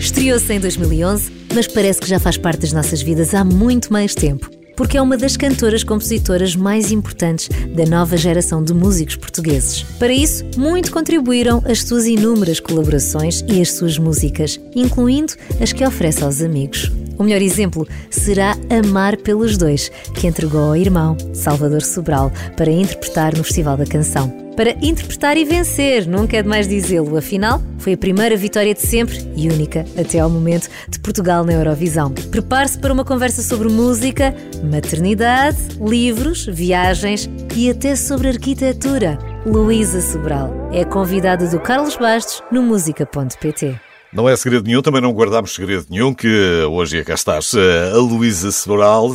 [0.00, 4.14] Estreou-se em 2011, mas parece que já faz parte das nossas vidas há muito mais
[4.14, 9.82] tempo porque é uma das cantoras compositoras mais importantes da nova geração de músicos portugueses.
[9.98, 15.84] Para isso, muito contribuíram as suas inúmeras colaborações e as suas músicas, incluindo as que
[15.84, 16.90] oferece aos amigos.
[17.18, 23.36] O melhor exemplo será Amar pelos Dois, que entregou ao irmão, Salvador Sobral, para interpretar
[23.36, 24.49] no Festival da Canção.
[24.60, 29.16] Para interpretar e vencer, nunca é demais dizê-lo, afinal, foi a primeira vitória de sempre
[29.34, 32.12] e única, até ao momento, de Portugal na Eurovisão.
[32.30, 34.36] Prepare-se para uma conversa sobre música,
[34.70, 37.26] maternidade, livros, viagens
[37.56, 39.18] e até sobre arquitetura.
[39.46, 43.80] Luísa Sobral é convidada do Carlos Bastos no música.pt.
[44.12, 46.28] Não é segredo nenhum, também não guardámos segredo nenhum, que
[46.70, 47.54] hoje cá estás
[47.94, 49.08] a Luísa Sobral.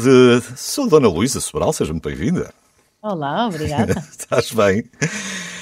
[0.55, 2.51] Sou Dona Luísa Sobral, seja muito bem-vinda.
[3.05, 3.93] Olá, obrigada.
[4.09, 4.83] estás bem?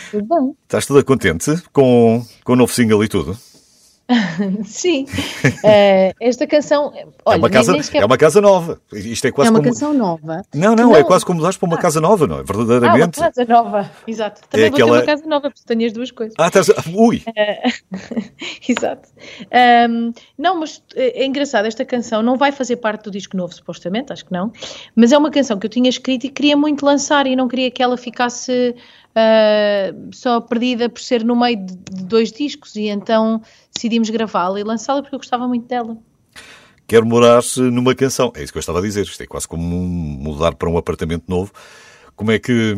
[0.10, 0.56] Tudo bem.
[0.64, 3.38] Estás toda contente com, com o novo single e tudo?
[4.66, 6.94] Sim, uh, esta canção.
[7.26, 7.98] Olha, é, uma casa, é...
[7.98, 8.82] é uma casa nova.
[8.92, 9.72] Isto é quase é uma como...
[9.72, 10.44] canção nova.
[10.54, 11.82] Não, não, não, é quase como mudares para uma ah.
[11.82, 12.44] casa nova, não é?
[12.44, 13.20] Verdadeiramente.
[13.20, 14.42] Ah, uma casa nova, exato.
[14.50, 14.92] Também é vou aquela...
[14.92, 16.36] ter uma casa nova, porque tenho as duas coisas.
[16.38, 16.68] Ah, estás.
[16.94, 17.24] Ui!
[17.28, 18.32] Uh,
[18.68, 19.10] exato.
[19.90, 24.12] Um, não, mas é engraçado, esta canção não vai fazer parte do disco novo, supostamente,
[24.12, 24.52] acho que não.
[24.96, 27.72] Mas é uma canção que eu tinha escrito e queria muito lançar e não queria
[27.72, 28.76] que ela ficasse
[29.14, 33.42] uh, só perdida por ser no meio de, dois discos e então
[33.74, 35.98] decidimos gravá-la e lançá-la porque eu gostava muito dela.
[36.88, 38.32] Quero morar numa canção.
[38.36, 39.04] É isso que eu estava a dizer.
[39.04, 41.52] Isto é quase como mudar para um apartamento novo.
[42.16, 42.76] Como é que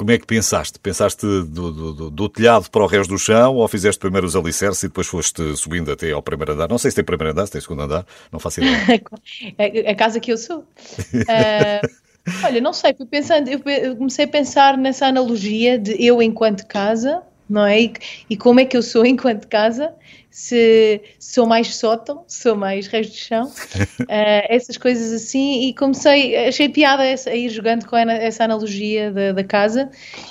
[0.00, 0.78] como é que pensaste?
[0.78, 4.82] Pensaste do, do, do, telhado para o resto do chão ou fizeste primeiro os alicerces
[4.84, 6.68] e depois foste subindo até ao primeiro andar?
[6.70, 9.02] Não sei se tem primeiro andar, se tem segundo andar, não faço ideia.
[9.58, 10.60] É a casa que eu sou.
[10.60, 11.86] Uh,
[12.44, 17.22] Olha, não sei, fui pensando, eu comecei a pensar nessa analogia de eu enquanto casa,
[17.50, 17.80] não é?
[17.80, 17.92] E,
[18.30, 19.92] e como é que eu sou enquanto casa,
[20.30, 24.04] se sou mais sótão, sou mais resto de chão, uh,
[24.48, 29.32] essas coisas assim, e comecei, achei piada essa, a ir jogando com essa analogia da,
[29.32, 29.90] da casa,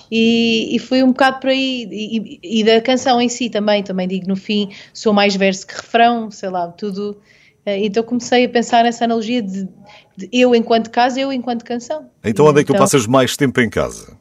[0.10, 4.08] e, e fui um bocado por aí, e, e, da canção em si também, também
[4.08, 7.20] digo no fim, sou mais verso que refrão, sei lá, tudo
[7.66, 9.68] eh, então comecei a pensar nessa analogia de,
[10.18, 12.10] de, eu enquanto casa, eu enquanto canção.
[12.24, 14.18] Então onde é que tu então passas mais tempo em casa?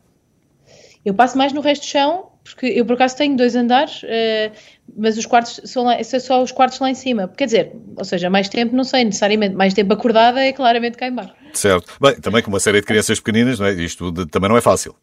[1.04, 4.52] Eu passo mais no resto do chão, porque eu por acaso tenho dois andares, uh,
[4.96, 7.28] mas os quartos são, lá, são só os quartos lá em cima.
[7.36, 11.06] Quer dizer, ou seja, mais tempo, não sei necessariamente, mais tempo acordada é claramente cá
[11.06, 11.32] em baixo.
[11.52, 11.96] Certo.
[12.00, 13.72] Bem, também com uma série de crianças pequeninas, não é?
[13.74, 14.94] isto também não é fácil.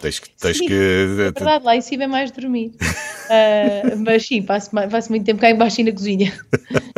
[0.00, 0.28] Tens que.
[0.30, 0.74] Tens sim, que...
[0.74, 2.72] É verdade, lá em cima é mais dormir.
[2.80, 6.32] uh, mas sim, passo, passo muito tempo cá embaixo e na cozinha.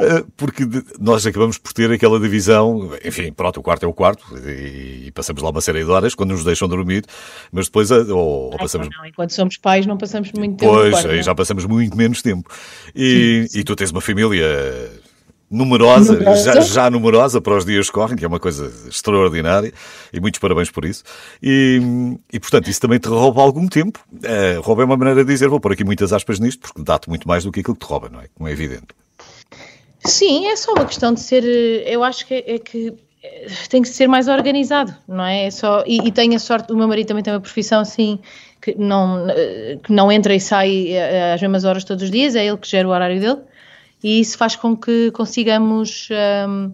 [0.00, 0.64] Eh, porque
[1.00, 5.42] nós acabamos por ter aquela divisão, enfim, pronto, o quarto é o quarto e, passamos
[5.42, 7.04] lá uma série de horas quando nos deixam dormir,
[7.50, 8.88] mas depois eh, ou, ou passamos.
[8.96, 10.72] Não, enquanto somos pais não passamos muito tempo.
[10.72, 12.50] Pois, quarto, aí já passamos muito menos tempo.
[12.94, 14.46] E, e tu tens uma família
[15.50, 16.42] numerosa, numerosa.
[16.42, 19.72] Já, já, numerosa para os dias que correm, que é uma coisa extraordinária,
[20.12, 21.04] e muitos parabéns por isso.
[21.42, 21.80] E,
[22.32, 24.00] e portanto, isso também te rouba algum tempo.
[24.12, 27.08] Uh, rouba é uma maneira de dizer, vou pôr aqui muitas aspas nisto, porque dá-te
[27.08, 28.26] muito mais do que aquilo que te rouba, não é?
[28.34, 28.88] Como é evidente.
[30.06, 31.44] Sim, é só uma questão de ser.
[31.86, 35.46] Eu acho que é, é que eh, tem que ser mais organizado, não é?
[35.46, 38.18] é só, e, e tenho a sorte, o meu marido também tem uma profissão assim
[38.60, 42.34] que não, eh, que não entra e sai eh, às mesmas horas todos os dias,
[42.34, 43.40] é ele que gera o horário dele,
[44.02, 46.08] e isso faz com que consigamos
[46.48, 46.72] um,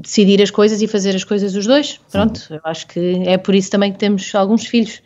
[0.00, 2.00] decidir as coisas e fazer as coisas os dois.
[2.10, 5.02] Pronto, eu acho que é por isso também que temos alguns filhos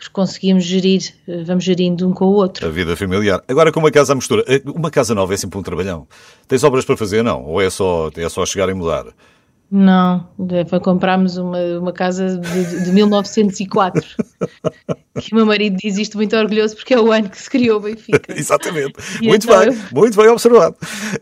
[0.00, 2.66] porque conseguimos gerir, eh, vamos gerindo um com o outro.
[2.66, 3.42] A vida familiar.
[3.46, 6.08] Agora com uma casa à mistura, eh, uma casa nova é sempre um trabalhão.
[6.48, 7.44] Tens obras para fazer, não?
[7.44, 9.04] Ou é só, é só chegar e mudar?
[9.70, 10.26] Não,
[10.68, 14.02] foi comprarmos uma, uma casa de, de 1904.
[15.20, 17.76] que o meu marido diz isto muito orgulhoso porque é o ano que se criou
[17.76, 18.22] o Benfica.
[18.34, 18.94] Exatamente.
[19.20, 19.76] E muito então bem, eu...
[19.92, 20.76] muito bem observado.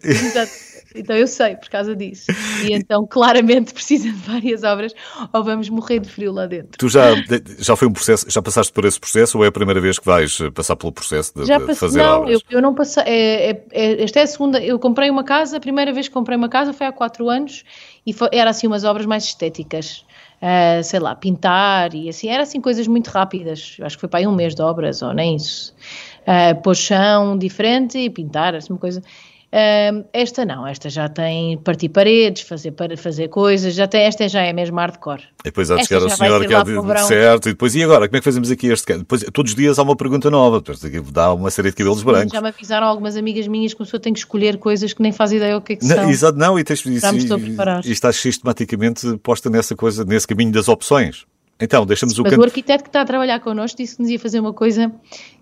[0.05, 0.53] Exato.
[0.99, 2.27] Então eu sei por causa disso.
[2.65, 4.93] E então claramente precisa de várias obras
[5.33, 6.79] ou vamos morrer de frio lá dentro.
[6.79, 7.15] Tu já,
[7.59, 10.07] já foi um processo, já passaste por esse processo ou é a primeira vez que
[10.07, 12.41] vais eh, passar pelo processo de, já de fazer não, obras?
[12.51, 15.57] Eu, eu não passei, é, é, é, esta é a segunda, eu comprei uma casa,
[15.57, 17.65] a primeira vez que comprei uma casa foi há quatro anos
[18.07, 20.07] e foi, era assim umas obras mais estéticas.
[20.41, 23.77] Uh, sei lá, pintar e assim, era assim coisas muito rápidas.
[23.83, 25.75] Acho que foi para aí um mês de obras, ou nem isso.
[26.21, 29.03] Uh, pôr chão diferente e pintar, assim uma coisa.
[29.51, 34.43] Uh, esta não, esta já tem partir paredes, fazer, fazer coisas, já tem, esta já
[34.43, 35.23] é mesmo hardcore.
[35.41, 38.07] E depois há de chegar o senhor que há de, certo, e depois, e agora,
[38.07, 40.81] como é que fazemos aqui este depois Todos os dias há uma pergunta nova, depois
[41.11, 42.33] dá uma série de cabelos brancos.
[42.33, 45.13] Já me avisaram algumas amigas minhas que a pessoa tem que escolher coisas que nem
[45.13, 46.11] faz ideia o que é que não, são.
[46.11, 47.87] Exato, não, e, tens, a preparar.
[47.87, 51.27] E estás sistematicamente posta nessa coisa, nesse caminho das opções.
[51.61, 52.41] Então, deixamos o Mas canto.
[52.41, 54.93] o arquiteto que está a trabalhar connosco disse que nos ia fazer uma coisa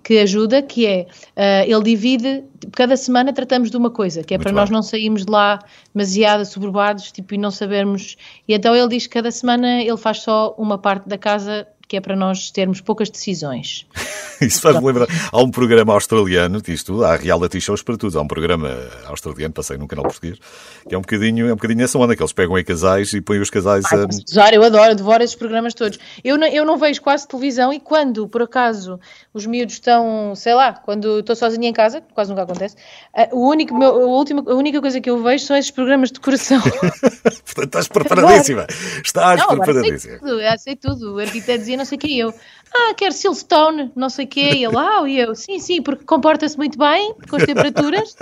[0.02, 4.38] que ajuda, que é, uh, ele divide, cada semana tratamos de uma coisa, que é
[4.38, 4.60] Muito para bem.
[4.60, 5.58] nós não sairmos de lá
[5.94, 8.16] demasiado assoberbados, tipo, e não sabermos,
[8.48, 11.96] e então ele diz que cada semana ele faz só uma parte da casa que
[11.96, 13.86] é para nós termos poucas decisões.
[14.40, 15.06] Isso faz-me lembrar.
[15.32, 18.18] Há um programa australiano, diz tu, há reality shows para tudo.
[18.18, 18.68] Há um programa
[19.06, 20.38] australiano, passei num canal português,
[20.86, 23.20] que é um bocadinho, é um bocadinho essa onda, que eles pegam aí casais e
[23.20, 24.06] põem os casais a.
[24.06, 25.98] Usar, eu adoro, devoro esses programas todos.
[26.22, 29.00] Eu não, eu não vejo quase televisão e quando, por acaso,
[29.32, 32.76] os miúdos estão, sei lá, quando estou sozinha em casa, quase nunca acontece,
[33.14, 36.10] a, o único, meu, a, última, a única coisa que eu vejo são esses programas
[36.10, 36.60] de coração.
[37.46, 38.66] Portanto, estás preparadíssima.
[39.02, 40.18] Estás não, agora sei preparadíssima.
[40.18, 41.14] tudo, sei tudo.
[41.14, 42.32] O arquiteto dizia não sei o que eu.
[42.74, 44.40] Ah, quero Silverstone, não sei o que.
[44.40, 48.16] E ele, ah, e eu, sim, sim, porque comporta-se muito bem com as temperaturas.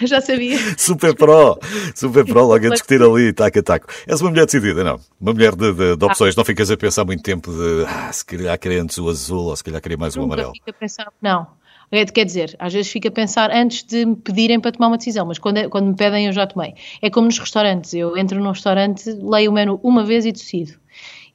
[0.00, 0.58] Eu já sabia.
[0.76, 1.58] Super pro,
[1.94, 3.86] super pro, logo a discutir ali, taco a taco.
[4.06, 5.00] És uma mulher decidida, não?
[5.20, 8.24] Uma mulher de, de, de opções, não ficas a pensar muito tempo de, ah, se
[8.24, 10.52] calhar queria antes o azul ou se calhar queria mais o Nunca amarelo.
[10.54, 11.46] fica a pensar, não.
[11.90, 14.98] É, Quer dizer, às vezes fica a pensar antes de me pedirem para tomar uma
[14.98, 16.74] decisão, mas quando, é- quando me pedem eu já tomei.
[17.00, 20.72] É como nos restaurantes, eu entro num restaurante, leio o menu uma vez e decido.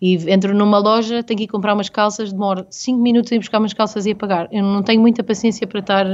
[0.05, 3.39] E entro numa loja, tenho que ir comprar umas calças, demoro 5 minutos a ir
[3.39, 4.49] buscar umas calças e a pagar.
[4.51, 6.05] Eu não tenho muita paciência para estar.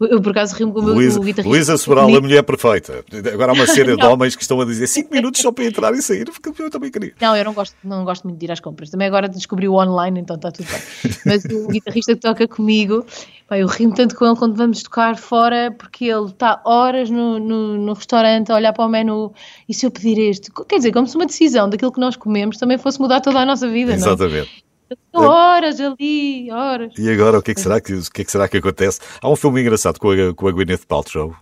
[0.00, 1.46] Eu, por acaso, rimo com o meu Luísa, guitarrista.
[1.46, 3.04] Luísa Sobral, a mulher perfeita.
[3.30, 5.92] Agora há uma série de homens que estão a dizer 5 minutos só para entrar
[5.92, 7.12] e sair, porque eu também queria.
[7.20, 8.88] Não, eu não gosto, não gosto muito de ir às compras.
[8.88, 11.12] Também agora descobri o online, então está tudo bem.
[11.26, 13.04] Mas o guitarrista que toca comigo,
[13.46, 17.38] pá, eu rimo tanto com ele quando vamos tocar fora, porque ele está horas no,
[17.38, 19.32] no, no restaurante a olhar para o menu
[19.68, 20.50] e se eu pedir este?
[20.68, 23.46] Quer dizer, como se uma decisão daquilo que nós comemos também fosse mudar toda a
[23.46, 24.08] nossa vida, não é?
[24.08, 24.64] Exatamente.
[25.12, 26.92] Horas ali, horas.
[26.96, 29.00] E agora, o que é que será que, o que, é que, será que acontece?
[29.20, 31.34] Há um filme engraçado com a, com a Gwyneth Paltrow,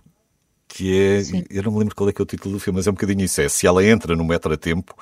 [0.67, 1.43] que é, Sim.
[1.49, 2.93] eu não me lembro qual é que é o título do filme, mas é um
[2.93, 4.95] bocadinho isso, é se ela entra no metro a tempo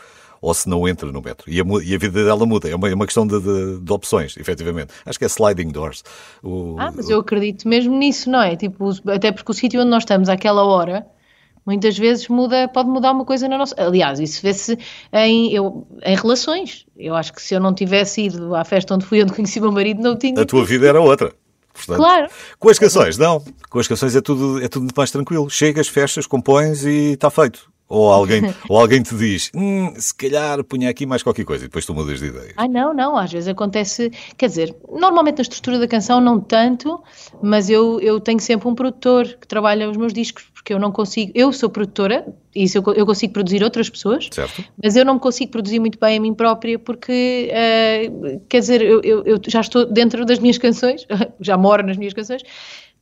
[0.44, 1.50] ou se não entra no metro.
[1.50, 3.94] E a, e a vida dela muda, é uma, é uma questão de, de, de
[3.94, 4.94] opções, efetivamente.
[5.06, 6.04] Acho que é Sliding Doors.
[6.44, 8.56] O- Ah, mas eu acredito mesmo nisso, não é?
[8.58, 11.06] Tipo, até porque o sítio onde nós estamos àquela hora,
[11.66, 13.74] muitas vezes muda, pode mudar uma coisa na nossa.
[13.82, 14.78] Aliás, isso vê-se
[15.14, 16.86] em, eu, em relações.
[16.98, 19.62] Eu acho que se eu não tivesse ido à festa onde fui, onde conheci o
[19.62, 20.42] meu marido, não tinha.
[20.42, 21.32] A tua vida era outra.
[21.74, 22.28] Portanto, Claro.
[22.60, 23.42] Com as canções, não.
[23.70, 25.50] Com as canções é tudo, é tudo mais tranquilo.
[25.50, 27.72] Chegas, fechas, compões e está feito.
[27.96, 31.68] Ou alguém, ou alguém te diz, hum, se calhar punha aqui mais qualquer coisa e
[31.68, 32.54] depois tu mudas de ideia.
[32.58, 37.02] Ah, não, não, às vezes acontece, quer dizer, normalmente na estrutura da canção não tanto,
[37.42, 40.92] mas eu, eu tenho sempre um produtor que trabalha os meus discos, porque eu não
[40.92, 42.26] consigo, eu sou produtora,
[42.56, 44.64] e isso eu, eu consigo produzir outras pessoas, Certo?
[44.82, 48.82] mas eu não me consigo produzir muito bem a mim própria porque, eh, quer dizer,
[48.82, 51.06] eu, eu- eu já estou dentro das minhas canções,
[51.40, 52.42] já moro nas minhas canções,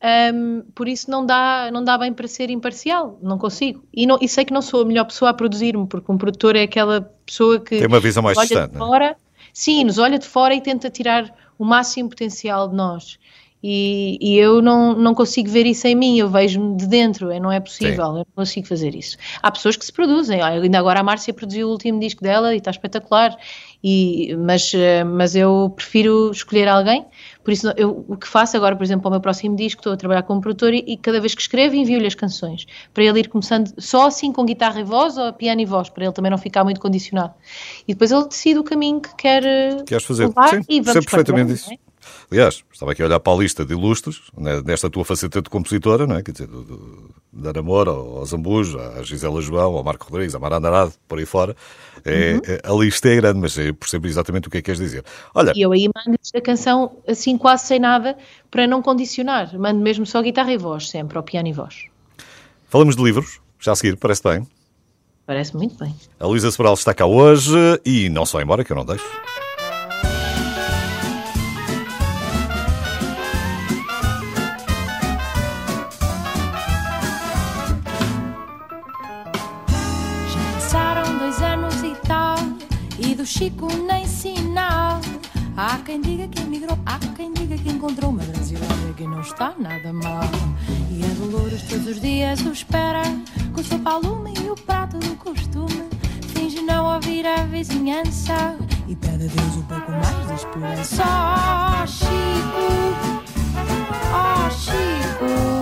[0.02, 3.84] ahm, por isso não dá, não dá bem para ser imparcial, não consigo.
[3.94, 6.56] E, não- e sei que não sou a melhor pessoa a produzir-me, porque um produtor
[6.56, 8.80] é aquela pessoa que Tem uma visão mais olha distante, de é?
[8.80, 9.16] fora,
[9.54, 13.20] sim, nos olha de fora e tenta tirar o máximo potencial de nós.
[13.64, 17.40] E, e eu não, não consigo ver isso em mim, eu vejo-me de dentro, é,
[17.40, 19.18] não é possível, eu não consigo fazer isso.
[19.40, 22.58] Há pessoas que se produzem, ainda agora a Márcia produziu o último disco dela e
[22.58, 23.38] está espetacular,
[23.84, 27.06] e, mas, eh, mas eu prefiro escolher alguém,
[27.44, 29.94] por isso eu, o que faço agora, por exemplo, para o meu próximo disco, estou
[29.94, 33.04] a trabalhar com um produtor e, e cada vez que escrevo envio-lhe as canções, para
[33.04, 36.14] ele ir começando só assim com guitarra e voz ou piano e voz, para ele
[36.14, 37.34] também não ficar muito condicionado.
[37.88, 39.44] E depois ele decide o caminho que quer
[39.86, 40.28] Queres fazer?
[40.28, 41.74] levar Sim, e vamos perfeitamente partilhando, isso.
[41.74, 41.91] é?
[42.32, 45.50] Aliás, estava aqui a olhar para a lista de ilustres, né, nesta tua faceta de
[45.50, 46.24] compositora, não é?
[46.24, 50.40] Quer dizer, do, do, da Namora ao Zambujo, à Gisela João, ao Marco Rodrigues, à
[50.40, 50.60] Mara
[51.08, 51.56] por aí fora.
[52.04, 52.42] É, Uhum.
[52.46, 55.04] é- a lista é grande, mas eu percebo exatamente o que é que queres dizer.
[55.36, 58.18] Olha, E eu aí mando-lhes a canção assim quase sem nada
[58.50, 59.56] para não condicionar.
[59.60, 61.86] Mando mesmo só guitarra e voz, sempre, ou piano e voz.
[62.68, 64.48] falamos de livros, já a seguir, parece bem.
[65.26, 65.96] Parece muito bem.
[66.20, 67.54] A Luísa Sobral está cá hoje
[67.86, 69.06] e não só embora, que eu não deixo.
[83.42, 85.02] Chico nem sinal.
[85.58, 89.56] Há quem diga que emigrou, há quem diga que encontrou uma brasileira que não está
[89.58, 90.30] nada mal.
[90.92, 93.02] E a Dolores todos os dias o espera,
[93.52, 95.90] com o seu palume e o prato do costume.
[96.36, 101.04] Finge não ouvir a vizinhança e pede a Deus um pouco mais de esperança.
[101.04, 102.96] Oh, Chico,
[104.14, 105.61] oh, Chico.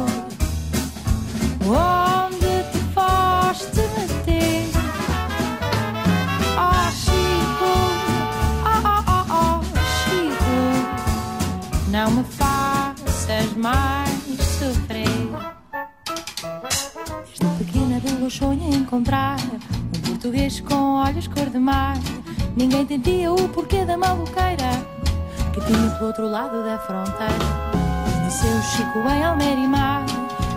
[13.59, 14.09] Mais
[14.57, 15.07] sofrer.
[17.27, 21.95] Desde pequena Deus sonha em encontrar um português com olhos cor de mar
[22.59, 24.69] Ninguém entendia o porquê da maluqueira
[25.53, 27.33] que tinha do outro lado da fronteira.
[28.21, 30.05] Nasceu Chico em Almerimar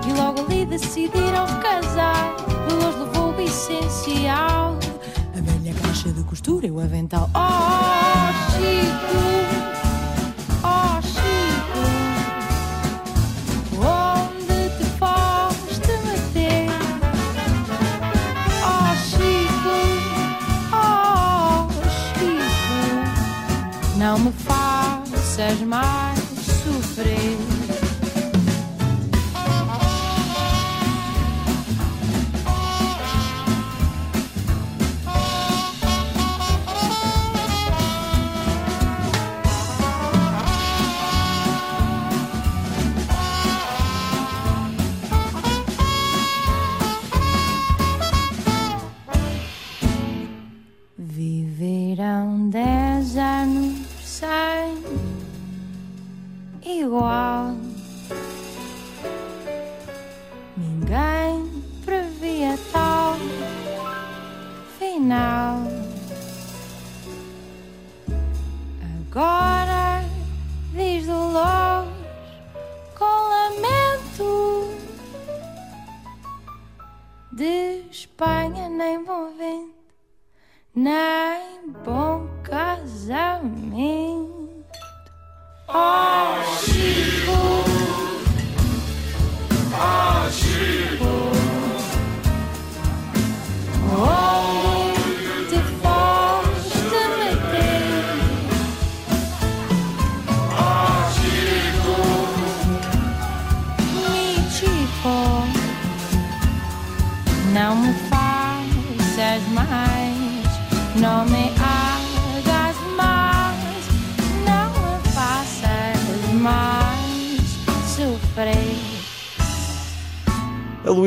[0.06, 2.34] e logo ali decidiram casar.
[2.68, 4.76] Deus levou o essencial,
[5.36, 7.30] a velha caixa de costura e o avental.
[7.34, 9.61] Oh, Chico!
[24.12, 26.11] Não me faças mais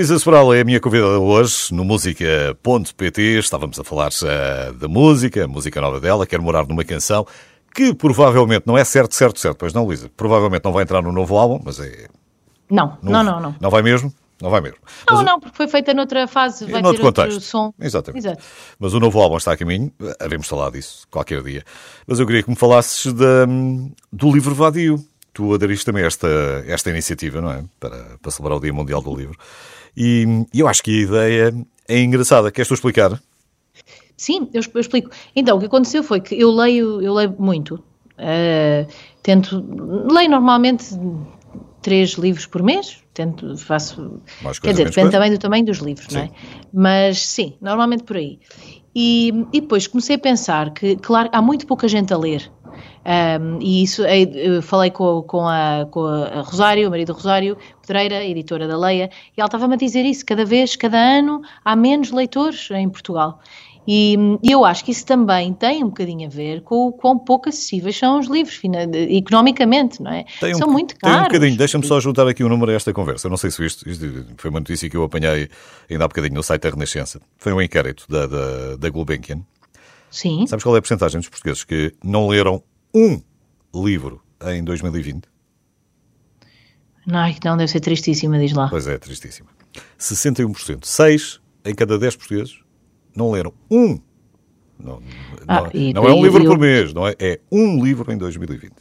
[0.05, 3.39] Luísa Sobral é a minha convidada hoje no música.pt.
[3.39, 7.25] Estávamos a falar eh, da música, a música nova dela, quer morar numa canção
[7.73, 10.07] que provavelmente não é certo, certo, certo, pois não, Luísa?
[10.15, 12.07] Provavelmente não vai entrar no novo álbum, mas é.
[12.69, 12.99] Não, novo.
[13.01, 13.55] não, não, não.
[13.59, 14.13] Não vai mesmo?
[14.39, 14.77] Não vai mesmo.
[15.09, 17.41] Não, Mas não, porque foi feita noutra fase, vai noutro ter outro contexto.
[17.41, 17.73] som.
[17.81, 18.27] Exatamente.
[18.27, 18.43] Exato.
[18.77, 21.63] Mas o novo álbum está a caminho, havemos falar disso qualquer dia.
[22.05, 23.47] Mas eu queria que me falasses da,
[24.13, 25.03] do livro Vadio.
[25.33, 26.27] Tu aderiste também a esta,
[26.67, 27.63] esta iniciativa, não é?
[27.79, 29.35] Para, para celebrar o Dia Mundial do Livro.
[29.95, 32.51] E, e eu acho que a ideia é engraçada.
[32.51, 33.19] Queres tu explicar?
[34.17, 35.09] Sim, eu, eu explico.
[35.35, 37.83] Então, o que aconteceu foi que eu leio, eu leio muito.
[38.17, 38.87] Eh,
[39.21, 39.63] tento,
[40.09, 40.85] leio normalmente
[41.81, 43.03] três livros por mês.
[43.13, 44.19] Tento, faço.
[44.41, 45.11] Mais quer dizer, depende coisa.
[45.11, 46.29] também do tamanho dos livros, não é?
[46.73, 48.39] Mas sim, normalmente por aí.
[48.93, 52.49] E, e depois comecei a pensar que, claro, há muito pouca gente a ler.
[53.05, 57.13] Um, e isso, é, eu falei com, com, a, com a Rosário, o marido do
[57.13, 61.41] Rosário Pedreira, editora da Leia, e ela estava-me a dizer isso, cada vez, cada ano,
[61.63, 63.39] há menos leitores em Portugal.
[63.87, 67.19] E, e eu acho que isso também tem um bocadinho a ver com o quão
[67.19, 68.59] pouco acessíveis são os livros,
[69.09, 70.25] economicamente, não é?
[70.41, 71.27] Um, são muito Tem um caros.
[71.27, 71.55] bocadinho.
[71.55, 73.27] Deixa-me só juntar aqui o número a esta conversa.
[73.27, 75.47] Eu não sei se isto, isto foi uma notícia que eu apanhei
[75.87, 77.21] ainda há bocadinho no site da Renascença.
[77.37, 79.41] Foi um inquérito da, da, da Gulbenkian.
[80.09, 82.63] Sim, Sabes qual é a porcentagem dos portugueses que não leram
[82.95, 83.21] um
[83.75, 85.25] livro em 2020?
[87.11, 88.67] Ai, não, deve ser tristíssima, diz lá.
[88.69, 89.49] Pois é, tristíssima.
[89.99, 90.85] 61%.
[90.85, 92.59] 6 em cada 10 portugueses
[93.15, 93.99] não leram um.
[94.79, 95.01] Não,
[95.47, 97.15] Ah, não, e- não é um livro eu- por mês, não é?
[97.19, 98.73] É um livro em 2020.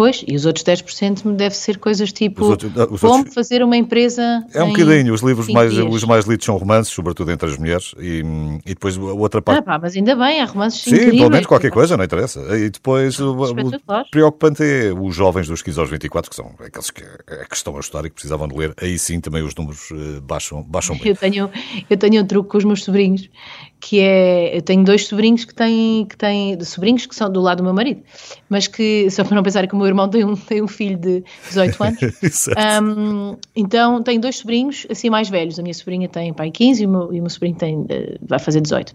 [0.00, 3.34] Pois, e os outros 10% deve ser coisas tipo Os outros- ah, os como outros-
[3.34, 4.42] fazer uma empresa.
[4.54, 5.12] É um bocadinho.
[5.12, 5.92] Os livros 20 mais, dias.
[5.94, 8.22] os mais lidos são romances, sobretudo entre as mulheres, e,
[8.64, 9.62] e depois a outra Ah, parte.
[9.64, 11.18] pá, mas ainda bem, há romances Sim, incríveis.
[11.18, 12.40] pelo menos qualquer coisa, não interessa.
[12.56, 16.90] E depois o, o preocupante é os jovens dos 15 aos 24, que são aqueles
[16.90, 18.72] que, é que estão a estudar e que precisavam de ler.
[18.80, 21.08] Aí sim também os números eh, baixam, baixam bem.
[21.08, 21.50] Eu tenho,
[21.90, 23.28] eu tenho um truque com os meus sobrinhos,
[23.80, 27.58] que é, eu tenho dois sobrinhos que têm, que têm, sobrinhos que são do lado
[27.58, 28.02] do meu marido,
[28.48, 30.98] mas que, só para não pensar que o meu irmão tem um, tem um filho
[30.98, 32.48] de 18 anos.
[32.56, 36.86] Ahm, então tenho dois sobrinhos assim mais velhos, a minha sobrinha tem pai 15 e
[36.86, 38.94] o meu, e o meu sobrinho tem, eh, vai fazer 18.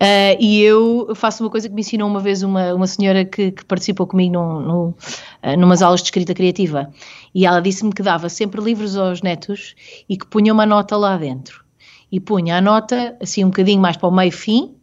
[0.00, 3.50] Ah, e eu faço uma coisa que me ensinou uma vez uma, uma senhora que,
[3.52, 4.94] que participou comigo num, num,
[5.42, 6.90] ah, numas aulas de escrita criativa.
[7.34, 9.74] E ela disse-me que dava sempre livros aos netos
[10.08, 11.62] e que punha uma nota lá dentro.
[12.10, 14.74] E punha a nota assim um bocadinho mais para o meio fim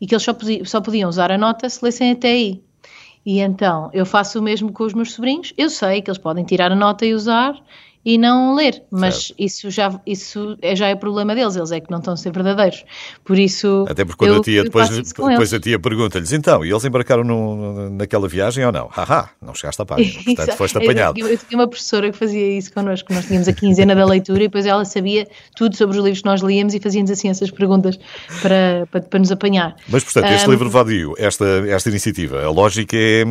[0.00, 2.62] e que eles só, posi- só podiam usar a nota se lessem até aí.
[3.24, 5.52] E então eu faço o mesmo com os meus sobrinhos.
[5.58, 7.54] Eu sei que eles podem tirar a nota e usar,
[8.10, 8.82] e não ler.
[8.90, 9.34] Mas certo.
[9.38, 12.32] isso, já, isso é, já é problema deles, eles é que não estão a ser
[12.32, 12.84] verdadeiros.
[13.24, 13.84] Por isso.
[13.88, 17.22] Até porque quando eu, a tia depois, depois a tia pergunta-lhes, então, e eles embarcaram
[17.22, 18.88] no, naquela viagem ou não?
[18.88, 21.20] Haha, não chegaste à página, portanto foste apanhado.
[21.20, 24.40] Eu, eu, tinha uma professora que fazia isso connosco, nós tínhamos a quinzena da leitura
[24.40, 27.50] e depois ela sabia tudo sobre os livros que nós líamos e fazia-nos assim essas
[27.50, 27.98] perguntas
[28.42, 29.76] para, para, para nos apanhar.
[29.88, 33.24] Mas, portanto, este um, livro vadio, esta, esta iniciativa, a lógica é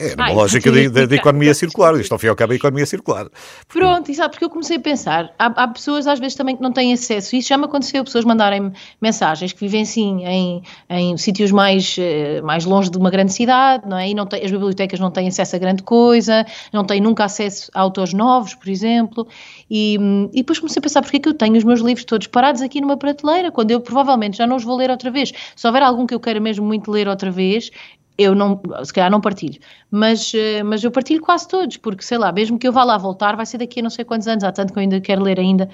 [0.00, 1.94] é, numa Ai, lógica da economia circular.
[2.00, 3.26] Isto ao fim e ao cabo é a economia circular.
[3.68, 6.62] Pronto, e sabe, porque eu comecei a pensar, há, há, pessoas às vezes também que
[6.62, 11.16] não têm acesso, isso já me aconteceu, pessoas mandarem mensagens que vivem sim em, em
[11.18, 14.08] sítios mais, eh, mais longe de uma grande cidade, não é?
[14.08, 17.70] E não tem, as bibliotecas não têm acesso a grande coisa, não têm nunca acesso
[17.74, 19.28] a autores novos, por exemplo,
[19.70, 19.98] e,
[20.32, 22.62] e depois comecei a pensar, porque é que eu tenho os meus livros todos parados
[22.62, 25.32] aqui numa prateleira, quando eu provavelmente já não os vou ler outra vez.
[25.54, 27.70] Se houver algum que eu queira mesmo muito ler outra vez,
[28.20, 29.58] eu não, se calhar não partilho,
[29.90, 32.98] mas, eh, mas eu partilho quase todos, porque sei lá, mesmo que eu vá lá
[32.98, 35.22] voltar, vai ser daqui a não sei quantos anos, há tanto que eu ainda quero
[35.22, 35.68] ler ainda.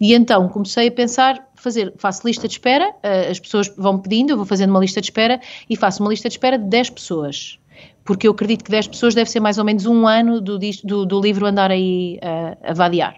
[0.00, 4.30] E então comecei a pensar, fazer, faço lista de espera, eh, as pessoas vão pedindo,
[4.30, 6.90] eu vou fazendo uma lista de espera e faço uma lista de espera de 10
[6.90, 7.58] pessoas.
[8.04, 11.06] Porque eu acredito que 10 pessoas deve ser mais ou menos um ano do, do,
[11.06, 13.16] do livro andar aí uh, a vadiar.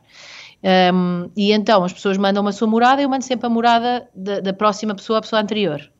[0.92, 4.40] Um, e então as pessoas mandam a sua morada, eu mando sempre a morada da,
[4.40, 5.90] da próxima pessoa à pessoa anterior.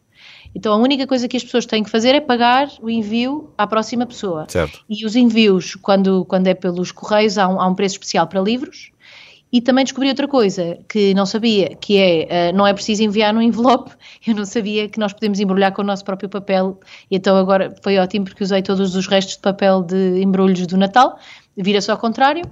[0.54, 3.66] Então a única coisa que as pessoas têm que fazer é pagar o envio à
[3.66, 4.46] próxima pessoa.
[4.48, 4.84] Certo.
[4.88, 8.40] E os envios, quando, quando é pelos correios, há um, há um preço especial para
[8.40, 8.90] livros.
[9.52, 13.32] E também descobri outra coisa que não sabia, que é, uh, não é preciso enviar
[13.32, 13.92] no envelope.
[14.26, 16.78] Eu não sabia que nós podemos embrulhar com o nosso próprio papel.
[17.10, 20.76] E então agora foi ótimo porque usei todos os restos de papel de embrulhos do
[20.76, 21.18] Natal.
[21.56, 22.42] Vira-se ao contrário.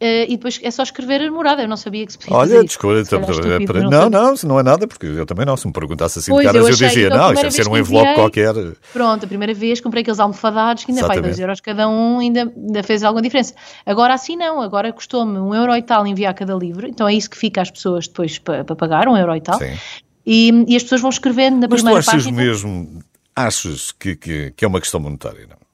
[0.00, 1.62] Uh, e depois é só escrever a morada.
[1.62, 3.80] Eu não sabia que se podia Olha, desculpa, então, é para...
[3.80, 5.56] não, não, não, não é nada, porque eu também não.
[5.56, 7.68] Se me perguntasse assim pois, de caras, eu, eu dizia, então, não, isto deve ser
[7.68, 8.54] um envelope qualquer.
[8.92, 12.52] Pronto, a primeira vez comprei aqueles almofadados que ainda vai 2 euros cada um, ainda,
[12.56, 13.54] ainda fez alguma diferença.
[13.84, 17.28] Agora assim não, agora custou-me um euro e tal enviar cada livro, então é isso
[17.28, 19.58] que fica às pessoas depois para, para pagar, um euro e tal.
[19.58, 19.76] Sim.
[20.24, 22.14] E, e as pessoas vão escrevendo na Mas primeira página.
[22.14, 23.02] Mas tu achas mesmo,
[23.34, 25.67] achas que, que, que é uma questão monetária, não?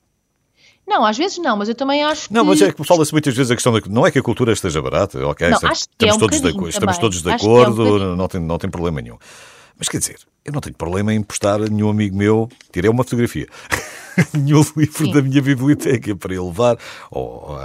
[0.86, 2.34] Não, às vezes não, mas eu também acho que.
[2.34, 3.80] Não, mas é que fala-se muitas vezes a questão da.
[3.88, 5.48] Não é que a cultura esteja barata, ok?
[5.48, 8.58] Não, estamos, é um todos, de, estamos todos de acordo, é um não, tem, não
[8.58, 9.16] tem problema nenhum.
[9.78, 13.02] Mas quer dizer, eu não tenho problema em postar a nenhum amigo meu, tirei uma
[13.02, 13.48] fotografia,
[14.34, 15.12] nenhum livro Sim.
[15.12, 16.76] da minha biblioteca para ele levar,
[17.10, 17.56] ou,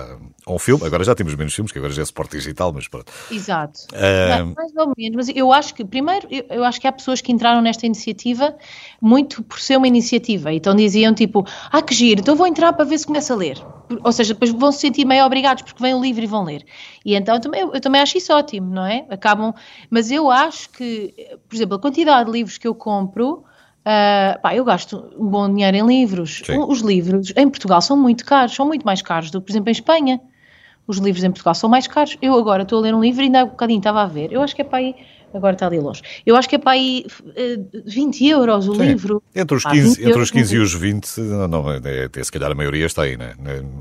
[0.45, 2.88] ou um filme, agora já temos menos filmes, que agora já é suporte digital, mas
[2.88, 3.12] pronto.
[3.31, 3.81] Exato.
[3.93, 4.53] Uh...
[4.55, 7.31] Mais ou menos, mas eu acho que, primeiro, eu, eu, acho que há pessoas que
[7.31, 8.55] entraram nesta iniciativa
[9.01, 12.85] muito por ser uma iniciativa, então diziam tipo, ah que giro, então vou entrar para
[12.85, 13.57] ver se começa a ler.
[14.03, 16.63] Ou seja, depois vão se sentir meio obrigados porque vem o livro e vão ler.
[17.03, 19.05] E então eu também, eu também acho isso ótimo, não é?
[19.09, 19.53] Acabam,
[19.89, 21.13] mas eu acho que,
[21.47, 23.43] por exemplo, a quantidade de livros que eu compro,
[23.79, 26.41] Uh, pá, eu gasto um bom dinheiro em livros.
[26.45, 26.59] Sim.
[26.67, 29.69] Os livros em Portugal são muito caros, são muito mais caros do que, por exemplo,
[29.69, 30.21] em Espanha
[30.89, 32.17] os livros em Portugal são mais caros.
[32.19, 34.33] Eu agora estou a ler um livro e ainda há um bocadinho estava a ver.
[34.33, 34.95] Eu acho que é para aí,
[35.31, 36.01] agora está ali longe.
[36.25, 38.81] Eu acho que é para aí uh, 20 euros o Sim.
[38.81, 39.21] livro.
[39.35, 42.31] Entre os 15, ah, entre os 15 e os 20, não, não, é, é, se
[42.31, 43.35] calhar a maioria está aí, né?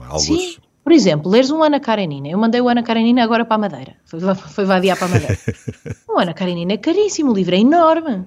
[0.07, 0.27] Alguns...
[0.27, 0.57] Sim.
[0.85, 2.29] Por exemplo, leres um Ana Karenina.
[2.29, 3.97] Eu mandei o Ana Karenina agora para a Madeira.
[4.05, 5.39] Foi, foi vadiar para a Madeira.
[6.07, 8.27] o Ana Karenina é caríssimo, o livro é enorme.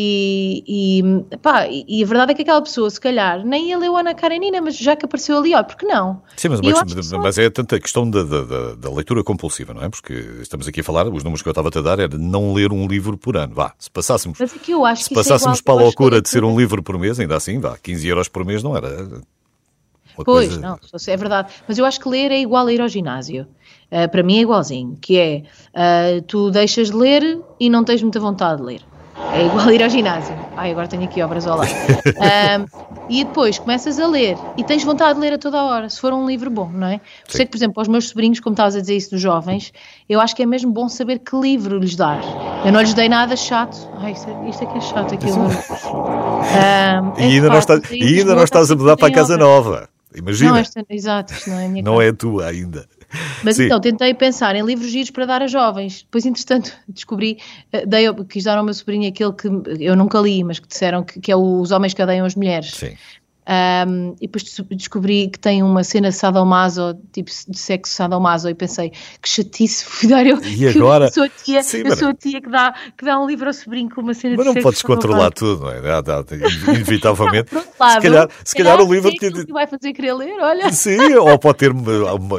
[0.00, 3.90] E, e, pá, e a verdade é que aquela pessoa, se calhar, nem ia ler
[3.90, 6.22] o Ana Karenina, mas já que apareceu ali, ó, porque não?
[6.36, 9.88] Sim, mas, mas, mas é tanta questão da, da, da, leitura compulsiva, não é?
[9.88, 12.72] Porque estamos aqui a falar, os números que eu estava a dar era não ler
[12.72, 13.56] um livro por ano.
[13.56, 16.22] Vá, se passássemos, mas é que eu acho se é passássemos é para a loucura
[16.22, 18.88] de ser um livro por mês, ainda assim, vá, 15 euros por mês não era.
[20.14, 20.60] pois, coisa...
[20.60, 21.52] não, é verdade.
[21.66, 23.48] Mas eu acho que ler é igual a ir ao ginásio.
[23.90, 25.42] Uh, para mim é igualzinho, que é,
[25.74, 28.97] uh, tu deixas de ler e não tens muita vontade de ler.
[29.32, 30.34] É igual ir ao ginásio.
[30.56, 31.70] Ai, agora tenho aqui obras ao lado.
[32.18, 35.88] Um, e depois começas a ler e tens vontade de ler a toda a hora,
[35.88, 36.98] se for um livro bom, não é?
[37.24, 39.72] Por sei que, por exemplo, aos meus sobrinhos, como estavas a dizer isso dos jovens,
[40.08, 42.20] eu acho que é mesmo bom saber que livro lhes dar.
[42.64, 43.76] Eu não lhes dei nada chato.
[43.98, 45.38] Ai, isto, é, isto aqui é chato, aquilo.
[45.38, 49.88] Um, e ainda, não, está, e ainda não estás a mudar para a casa nova.
[50.14, 50.50] Imagina.
[50.50, 52.08] Não, esta, exato, não é a minha Não casa.
[52.08, 52.86] é tua ainda.
[53.42, 53.64] Mas Sim.
[53.64, 56.02] então, tentei pensar em livros giros para dar a jovens.
[56.02, 57.38] Depois, entretanto, descobri,
[57.72, 59.48] eh, dei, quis dar ao meu sobrinho aquele que
[59.80, 62.72] eu nunca li, mas que disseram que, que é Os Homens que Odeiam as Mulheres.
[62.72, 62.96] Sim.
[63.48, 68.90] Um, e depois descobri que tem uma cena sadomaso, tipo de sexo sadomaso, e pensei
[69.22, 70.38] que chatice fui dar eu.
[70.44, 71.06] E agora?
[71.06, 73.46] Eu sou a tia, Sim, eu sou a tia que, dá, que dá um livro
[73.46, 74.54] ao sobrinho com uma cena mas de sexo.
[74.54, 75.80] Mas não podes controlar tudo, não é?
[75.80, 76.24] Dá, dá,
[76.68, 77.48] inevitavelmente.
[77.58, 79.10] Não, lado, se calhar, se calhar o livro.
[79.12, 79.30] Que...
[79.30, 80.70] que vai fazer querer ler, olha.
[80.72, 81.72] Sim, ou pode ter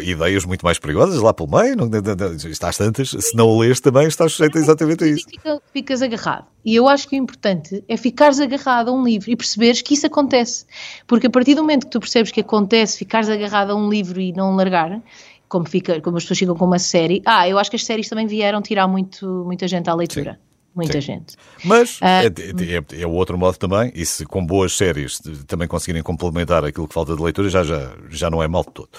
[0.03, 1.75] ideias muito mais perigosas lá pelo meio.
[1.75, 5.25] Não, não, não, estás tantas, se não o lês também, estás sujeito exatamente a isso.
[5.27, 6.45] Fica, ficas agarrado.
[6.63, 9.93] E eu acho que o importante é ficares agarrado a um livro e perceberes que
[9.93, 10.65] isso acontece.
[11.07, 14.19] Porque a partir do momento que tu percebes que acontece, ficares agarrado a um livro
[14.19, 15.01] e não largar,
[15.47, 17.21] como, fica, como as pessoas ficam com uma série.
[17.25, 20.33] Ah, eu acho que as séries também vieram tirar muito, muita gente à leitura.
[20.33, 20.49] Sim.
[20.75, 21.01] Muita Sim.
[21.01, 21.35] gente.
[21.65, 25.67] Mas uh, é, é, é, o outro modo também, e se com boas séries também
[25.67, 28.89] conseguirem complementar aquilo que falta de leitura, já, já, já não é mal de todo.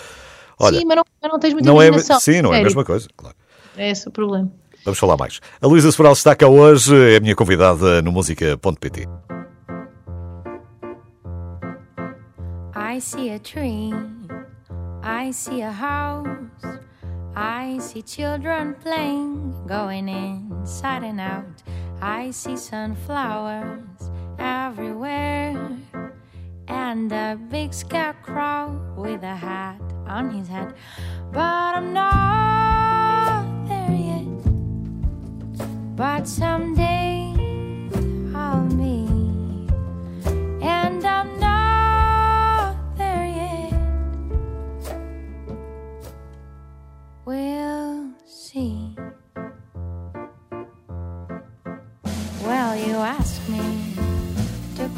[0.59, 2.85] Olha, sim, mas não, mas não tens muita não é, Sim, não é a mesma
[2.85, 3.37] coisa, claro.
[3.77, 4.51] É esse o problema.
[4.85, 5.41] Vamos falar mais.
[5.61, 9.09] A Luísa Sobral está cá hoje, é a minha convidada no música.pt.
[12.91, 13.95] I see a tree,
[15.01, 16.27] I see a house,
[17.37, 21.63] I see children playing, going inside and out.
[22.03, 25.71] I see sunflowers everywhere,
[26.67, 30.75] and a big scarecrow with a hat on his head.
[31.31, 34.43] But I'm not there yet.
[35.95, 37.20] But someday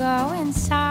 [0.02, 0.81] go inside.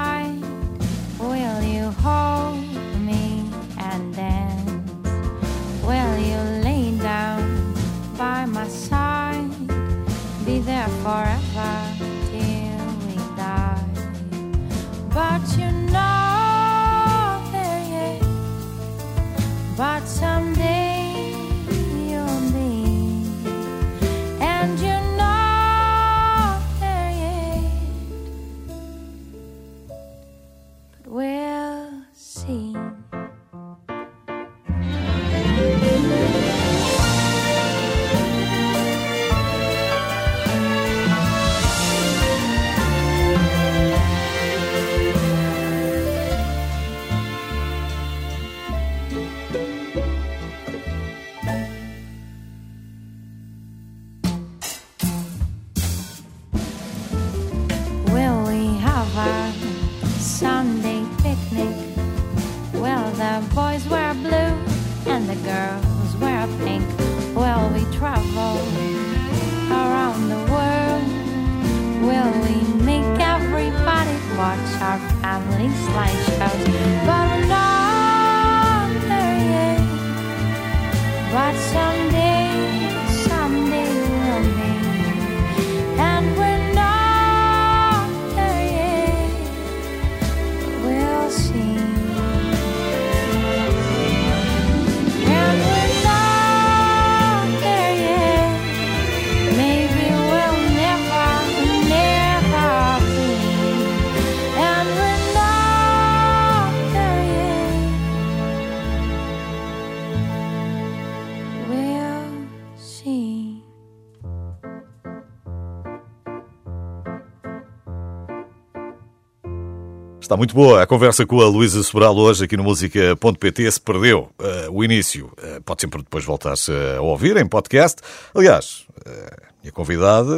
[120.32, 123.70] Está muito boa a conversa com a Luísa Sobral hoje aqui no música.pt.
[123.70, 128.02] Se perdeu uh, o início, uh, pode sempre depois voltar-se a ouvir em podcast.
[128.34, 130.34] Aliás, uh, minha convidada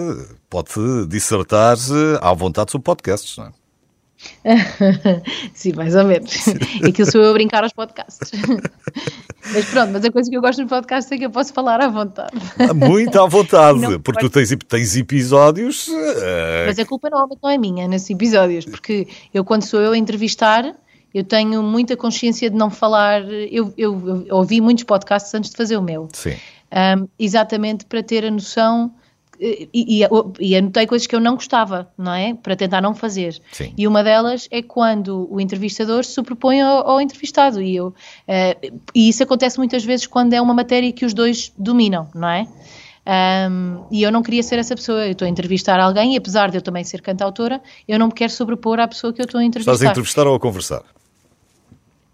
[0.49, 1.77] pode dissertar
[2.19, 3.62] à vontade sobre podcasts, não é?
[5.53, 6.33] Sim, mais ou menos.
[6.85, 8.31] Aquilo sou eu a brincar aos podcasts.
[9.53, 11.81] mas pronto, mas a coisa que eu gosto no podcast é que eu posso falar
[11.81, 12.31] à vontade.
[12.59, 15.87] Ah, muito à vontade, não, porque tu tens, tens episódios.
[15.87, 16.65] Uh...
[16.67, 19.97] Mas a culpa normalmente não é minha nesses episódios, porque eu, quando sou eu a
[19.97, 20.75] entrevistar,
[21.13, 23.21] eu tenho muita consciência de não falar.
[23.29, 26.09] Eu, eu, eu ouvi muitos podcasts antes de fazer o meu.
[26.11, 26.35] Sim.
[26.71, 28.91] Um, exatamente para ter a noção
[29.39, 30.01] e, e,
[30.39, 32.33] e, anotei coisas que eu não gostava, não é?
[32.33, 33.41] Para tentar não fazer.
[33.51, 33.73] Sim.
[33.77, 37.61] E uma delas é quando o entrevistador se superpõe ao, ao entrevistado.
[37.61, 41.51] E, eu, uh, e isso acontece muitas vezes quando é uma matéria que os dois
[41.57, 42.47] dominam, não é?
[43.05, 45.05] Um, e eu não queria ser essa pessoa.
[45.05, 48.13] Eu estou a entrevistar alguém e, apesar de eu também ser cantautora, eu não me
[48.13, 49.73] quero sobrepor à pessoa que eu estou a entrevistar.
[49.73, 50.83] Estás a entrevistar ou a conversar?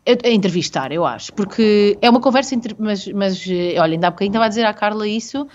[0.08, 4.10] A entrevistar, eu acho, porque é uma conversa, entre, mas, mas eh, olha, ainda há
[4.10, 5.46] bocadinho estava a dizer à Carla isso,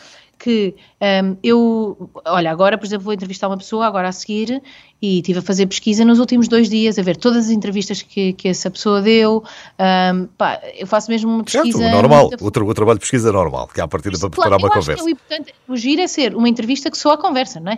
[0.45, 4.63] que um, eu, olha, agora, por exemplo, vou entrevistar uma pessoa agora a seguir
[5.01, 8.35] e estive a fazer pesquisa nos últimos dois dias, a ver todas as entrevistas que,
[8.35, 9.43] que essa pessoa deu.
[9.79, 11.79] Um, pá, eu faço mesmo uma pesquisa.
[11.79, 12.45] Certo, normal, muito...
[12.45, 15.03] o, o, trabalho de pesquisa é normal, que é a partir para preparar uma conversa.
[15.03, 17.77] o importante, o giro é ser uma entrevista que soa a conversa, não é?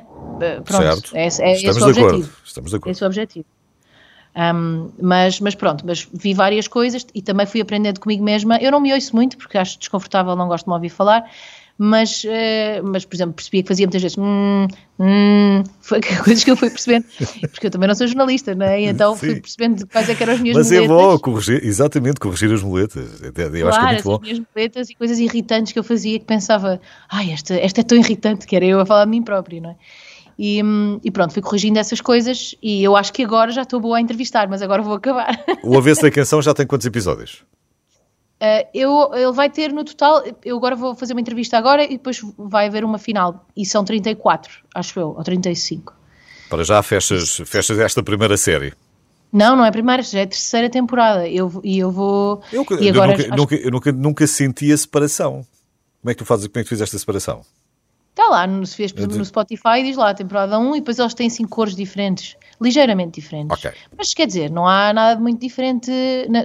[0.65, 1.17] Pronto, certo.
[1.17, 2.07] É, é, Estamos esse o objetivo.
[2.09, 2.31] Acordo.
[2.45, 2.93] Estamos de acordo.
[2.93, 3.47] Esse é o objetivo.
[4.37, 8.59] Um, mas, mas pronto, mas vi várias coisas e também fui aprendendo comigo mesma.
[8.59, 11.25] Eu não me ouço muito porque acho desconfortável, não gosto de me ouvir falar,
[11.79, 14.67] mas, uh, mas por exemplo, percebia que fazia muitas vezes hum,
[14.99, 17.05] hum, foi coisas que eu fui percebendo,
[17.51, 18.83] porque eu também não sou jornalista, não é?
[18.83, 19.27] Então Sim.
[19.27, 20.89] fui percebendo quais é eram as minhas mas muletas.
[20.89, 23.23] Mas é bom corrigir, exatamente, corrigir as muletas.
[23.23, 24.15] Eu claro, acho que é muito bom.
[24.15, 27.85] as minhas muletas e coisas irritantes que eu fazia que pensava, ai, esta, esta é
[27.85, 29.77] tão irritante, que era eu a falar de mim próprio, não é?
[30.39, 33.81] E, hum, e, pronto, fui corrigindo essas coisas e eu acho que agora já estou
[33.81, 35.45] boa a entrevistar, mas agora vou acabar.
[35.63, 37.43] O Avesso da Canção já tem quantos episódios?
[38.37, 41.91] Uh, eu, ele vai ter no total, eu agora vou fazer uma entrevista agora e
[41.97, 43.47] depois vai haver uma final.
[43.57, 45.95] E são 34, acho eu, ou 35.
[46.51, 48.75] Para já fechas, fechas esta primeira série.
[49.33, 51.29] Não, não é a primeira, já é a terceira temporada.
[51.29, 52.43] Eu, e eu vou.
[52.53, 53.37] Eu, e agora, eu, nunca, acho...
[53.37, 55.47] nunca, eu nunca, nunca senti a separação.
[56.01, 57.41] Como é que tu fazes, como é que tu fizeste a separação?
[58.11, 60.99] Está lá, no, se fez, por exemplo, no Spotify, diz lá, temporada 1, e depois
[60.99, 63.59] eles têm cinco cores diferentes, ligeiramente diferentes.
[63.59, 63.73] Okay.
[63.97, 65.91] Mas quer dizer, não há nada de muito diferente,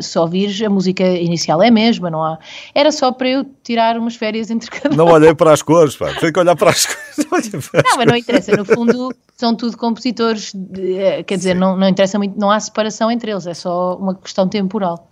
[0.02, 2.38] se ouvires, a música inicial é a mesma, não há.
[2.74, 6.14] Era só para eu tirar umas férias entre cada Não olhei para as cores, pá,
[6.14, 7.02] tem que olhar para as cores.
[7.72, 11.78] Para não, mas não interessa, no fundo são tudo compositores, de, eh, quer dizer, não,
[11.78, 15.12] não interessa muito, não há separação entre eles, é só uma questão temporal.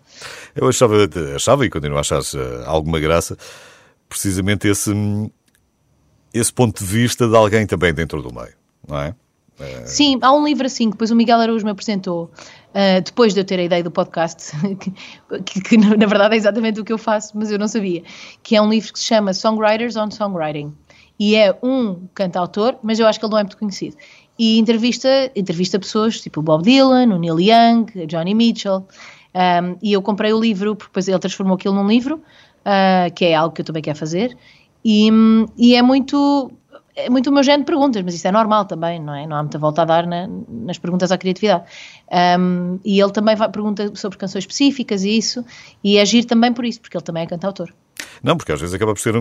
[0.55, 0.95] Eu achava,
[1.35, 3.37] achava e continuo a achar eh, alguma graça,
[4.07, 5.29] precisamente esse hum,
[6.33, 8.53] esse ponto de vista de alguém também dentro do meio,
[8.87, 9.15] não é?
[9.59, 9.85] É...
[9.85, 12.31] Sim, há um livro assim que depois o Miguel Araújo me apresentou,
[12.69, 14.91] uh, depois de eu ter a ideia do podcast, que,
[15.43, 18.03] que, que, na verdade é exatamente o que eu faço, mas eu não sabia,
[18.43, 20.73] que é um livro que se chama Songwriters on Songwriting.
[21.19, 23.97] E é um cantautor, mas eu acho que ele não é muito conhecido.
[24.37, 28.87] E entrevista, entrevista pessoas tipo o Bob Dylan, o Neil Young, Johnny Mitchell.
[29.35, 32.21] Um, e eu comprei o livro, porque depois ele transformou aquilo num livro,
[32.61, 34.37] uh, que é algo que eu também quero fazer.
[34.83, 35.09] E,
[35.57, 36.49] e é muito
[37.05, 39.25] é muito o meu género de perguntas, mas isso é normal também, não é?
[39.25, 41.63] Não há muita volta a dar na, nas perguntas à criatividade.
[42.39, 45.45] Um, e ele também vai, pergunta sobre canções específicas e isso,
[45.83, 47.73] e é agir também por isso, porque ele também é cantautor.
[48.21, 49.15] Não, porque às vezes acaba por ser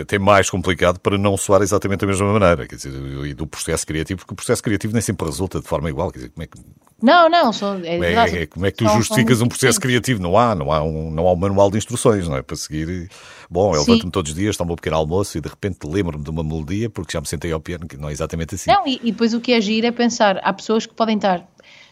[0.00, 2.92] até mais complicado para não soar exatamente da mesma maneira, quer dizer,
[3.26, 6.18] e do processo criativo, porque o processo criativo nem sempre resulta de forma igual, quer
[6.18, 6.58] dizer, como é que...
[7.02, 10.22] Não, não, só, é, é, é, como é que tu justificas um processo criativo?
[10.22, 12.42] Não há, não há um, não há um manual de instruções, não é?
[12.42, 13.10] Para seguir,
[13.50, 16.30] bom, eu levanto-me todos os dias, tomo um pequeno almoço e de repente lembro-me de
[16.30, 18.70] uma melodia porque já me sentei ao piano, que não é exatamente assim.
[18.70, 21.46] Não, e, e depois o que é agir é pensar, há pessoas que podem estar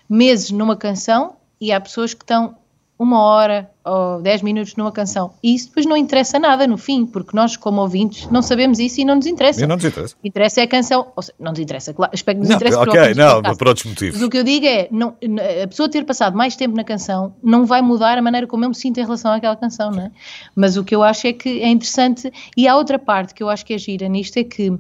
[0.09, 2.57] meses numa canção e há pessoas que estão
[2.99, 5.33] uma hora ou dez minutos numa canção.
[5.43, 9.01] E isso depois não interessa nada no fim, porque nós, como ouvintes, não sabemos isso
[9.01, 9.63] e não nos interessa.
[9.63, 10.15] E não nos interessa.
[10.25, 11.13] Interessa é a canção.
[11.15, 12.13] Ou seja, não nos interessa, claro.
[12.15, 14.15] Espero que nos não, interesse Ok, não, por outros motivos.
[14.15, 15.17] Mas o que eu digo é, não,
[15.63, 18.69] a pessoa ter passado mais tempo na canção não vai mudar a maneira como eu
[18.69, 20.11] me sinto em relação àquela canção, não é?
[20.55, 22.33] Mas o que eu acho é que é interessante.
[22.57, 24.73] E há outra parte que eu acho que é gira nisto, é que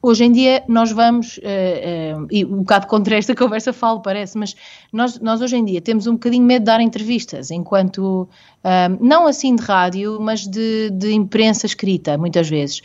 [0.00, 4.38] Hoje em dia nós vamos, uh, uh, e um bocado contra esta conversa falo, parece,
[4.38, 4.54] mas
[4.92, 8.28] nós, nós hoje em dia temos um bocadinho medo de dar entrevistas, enquanto,
[8.64, 12.80] uh, não assim de rádio, mas de, de imprensa escrita, muitas vezes.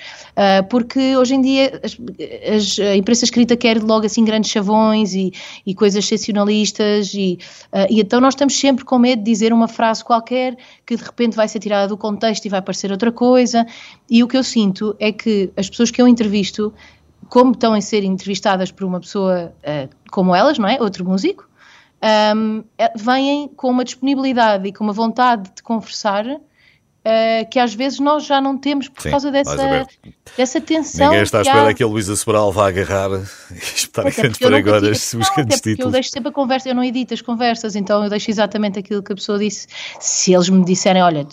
[0.70, 1.98] porque hoje em dia as,
[2.56, 5.32] as, a imprensa escrita quer logo assim grandes chavões e,
[5.66, 7.38] e coisas sensacionalistas, e,
[7.90, 11.36] e então nós estamos sempre com medo de dizer uma frase qualquer que de repente
[11.36, 13.66] vai ser tirada do contexto e vai parecer outra coisa.
[14.10, 16.74] E o que eu sinto é que as pessoas que eu entrevisto
[17.30, 20.80] como estão a ser entrevistadas por uma pessoa uh, como elas, não é?
[20.82, 21.50] Outro músico,
[22.04, 26.26] um, eh, vêm com uma disponibilidade e com uma vontade de conversar
[27.04, 29.86] Uh, que às vezes nós já não temos por Sim, causa dessa,
[30.38, 31.08] dessa tensão.
[31.08, 31.74] Ninguém está à espera há...
[31.74, 33.10] que a Luísa Sobral vá agarrar
[33.52, 35.80] e espetar grandes pregoras os grandes títulos.
[35.88, 39.04] Eu deixo sempre a conversa, eu não edito as conversas, então eu deixo exatamente aquilo
[39.04, 39.68] que a pessoa disse.
[40.00, 41.28] Se eles me disserem, olha,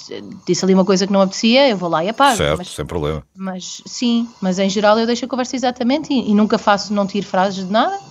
[0.45, 2.37] disse ali uma coisa que não apetecia, eu vou lá e apago.
[2.37, 3.23] Certo, mas, sem problema.
[3.37, 7.07] Mas sim, mas em geral eu deixo a conversa exatamente e, e nunca faço, não
[7.07, 8.10] tiro frases de nada.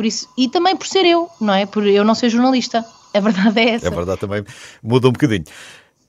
[0.00, 1.66] Por isso, e também por ser eu, não é?
[1.66, 2.82] Por eu não ser jornalista.
[3.12, 3.86] A verdade é essa.
[3.86, 4.42] É verdade também,
[4.82, 5.44] muda um bocadinho.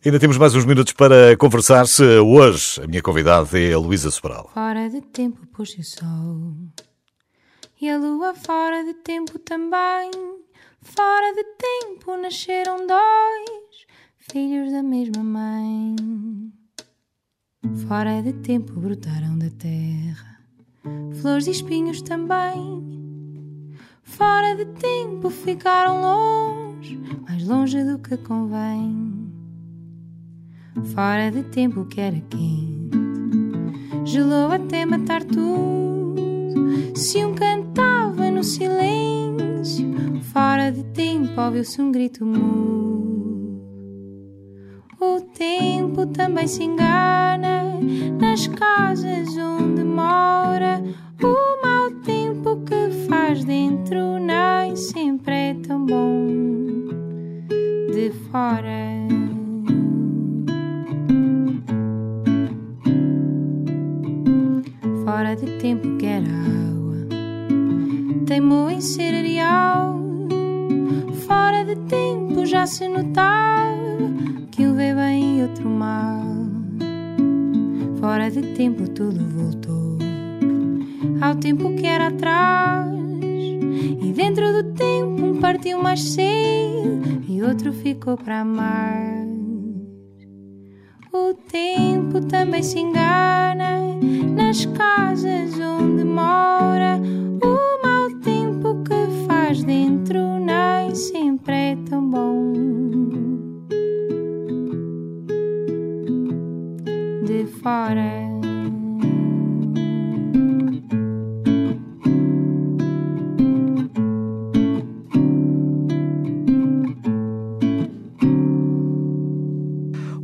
[0.06, 1.86] Ainda temos mais uns minutos para conversar.
[1.86, 2.02] -se.
[2.20, 4.50] Hoje a minha convidada é a Luísa Sobral.
[4.54, 6.54] Fora de tempo pôs o sol
[7.82, 10.10] e a lua fora de tempo também.
[10.82, 13.86] Fora de tempo nasceram dois
[14.32, 15.98] filhos da mesma mãe.
[17.90, 20.32] Fora de tempo brotaram da terra
[21.22, 23.11] flores e espinhos também.
[24.18, 29.22] Fora de tempo ficaram longe, mais longe do que convém
[30.94, 32.92] fora de tempo que era quente.
[34.06, 36.16] Gelou até matar tudo.
[36.96, 39.92] Se um cantava no silêncio,
[40.34, 43.62] fora de tempo ouviu-se um grito mudo.
[45.00, 47.64] O tempo também se engana
[48.20, 50.84] nas casas onde mora.
[51.24, 52.92] O mau tempo que
[53.32, 56.28] faz dentro nem sempre é tão bom
[57.94, 58.92] de fora.
[65.06, 67.08] Fora de tempo que era água,
[68.26, 69.96] teimou em ser areal.
[71.26, 73.78] Fora de tempo já se notava
[74.52, 76.22] que um veio bem e outro mal.
[77.98, 79.98] Fora de tempo tudo voltou
[81.22, 82.91] ao tempo que era atrás.
[84.24, 89.28] Dentro do tempo um partiu mais cedo e outro ficou para mais.
[91.12, 93.80] O tempo também se engana
[94.36, 97.00] nas casas onde mora.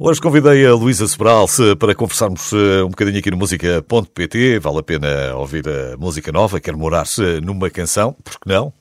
[0.07, 4.57] Hoje convidei a Luísa Sobral para conversarmos eh, um bocadinho aqui no música.pt.
[4.57, 6.61] Vale a pena ouvir a música nova.
[6.61, 8.15] Quer morar-se numa canção?
[8.23, 8.71] Porque não?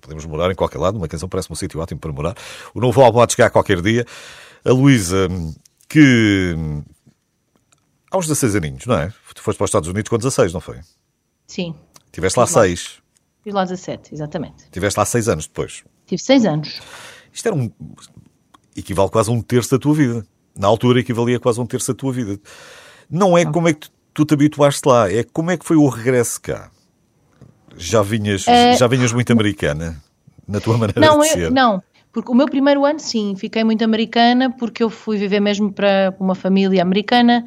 [0.00, 0.96] Podemos morar em qualquer lado.
[0.96, 2.34] Uma canção parece um sítio ótimo para morar.
[2.72, 4.06] O novo álbum há de chegar qualquer dia.
[4.64, 5.28] A Luísa,
[5.86, 6.56] que
[8.10, 9.12] aos 16 aninhos, não é?
[9.34, 10.78] Tu foste para os Estados Unidos com 16, não foi?
[11.46, 11.74] Sim.
[12.10, 13.02] Tiveste lá 6.
[13.44, 14.70] Fiz lá 17, exatamente.
[14.70, 15.84] Tiveste lá 6 anos depois.
[16.06, 16.80] Tive 6 anos.
[17.30, 17.70] Isto era um.
[18.74, 21.92] equivale quase a um terço da tua vida na altura equivalia quase a um terço
[21.92, 22.38] da tua vida.
[23.10, 25.88] Não é como é que tu te habituaste lá, é como é que foi o
[25.88, 26.70] regresso cá.
[27.76, 28.76] Já vinhas, é...
[28.76, 30.02] já vinhas muito americana
[30.46, 31.38] na tua maneira não, de ser?
[31.44, 31.82] Eu, não,
[32.12, 36.14] porque o meu primeiro ano, sim, fiquei muito americana porque eu fui viver mesmo para
[36.18, 37.44] uma família americana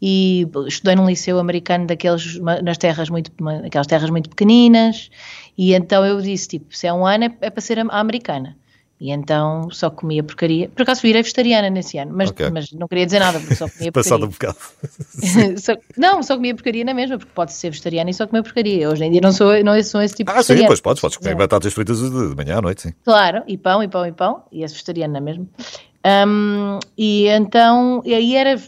[0.00, 3.30] e estudei num liceu americano daqueles nas terras muito
[3.64, 5.10] aquelas terras muito pequeninas
[5.56, 8.56] e então eu disse tipo se é um ano é, é para ser a americana
[9.00, 10.68] e então só comia porcaria.
[10.68, 12.50] Por acaso virei vegetariana nesse ano, mas, okay.
[12.50, 13.92] mas não queria dizer nada, porque só comia porcaria.
[13.92, 14.56] Passado um bocado.
[15.60, 18.88] só, não, só comia porcaria na mesma, porque pode ser vegetariana e só comer porcaria.
[18.88, 21.00] Hoje em dia não sou, não sou esse tipo ah, de Ah, sim, pois podes,
[21.00, 22.94] podes comer batatas fritas de, de manhã à noite, sim.
[23.04, 25.48] Claro, e pão, e pão, e pão, e és vegetariana mesmo.
[26.06, 28.60] Um, e então, e aí era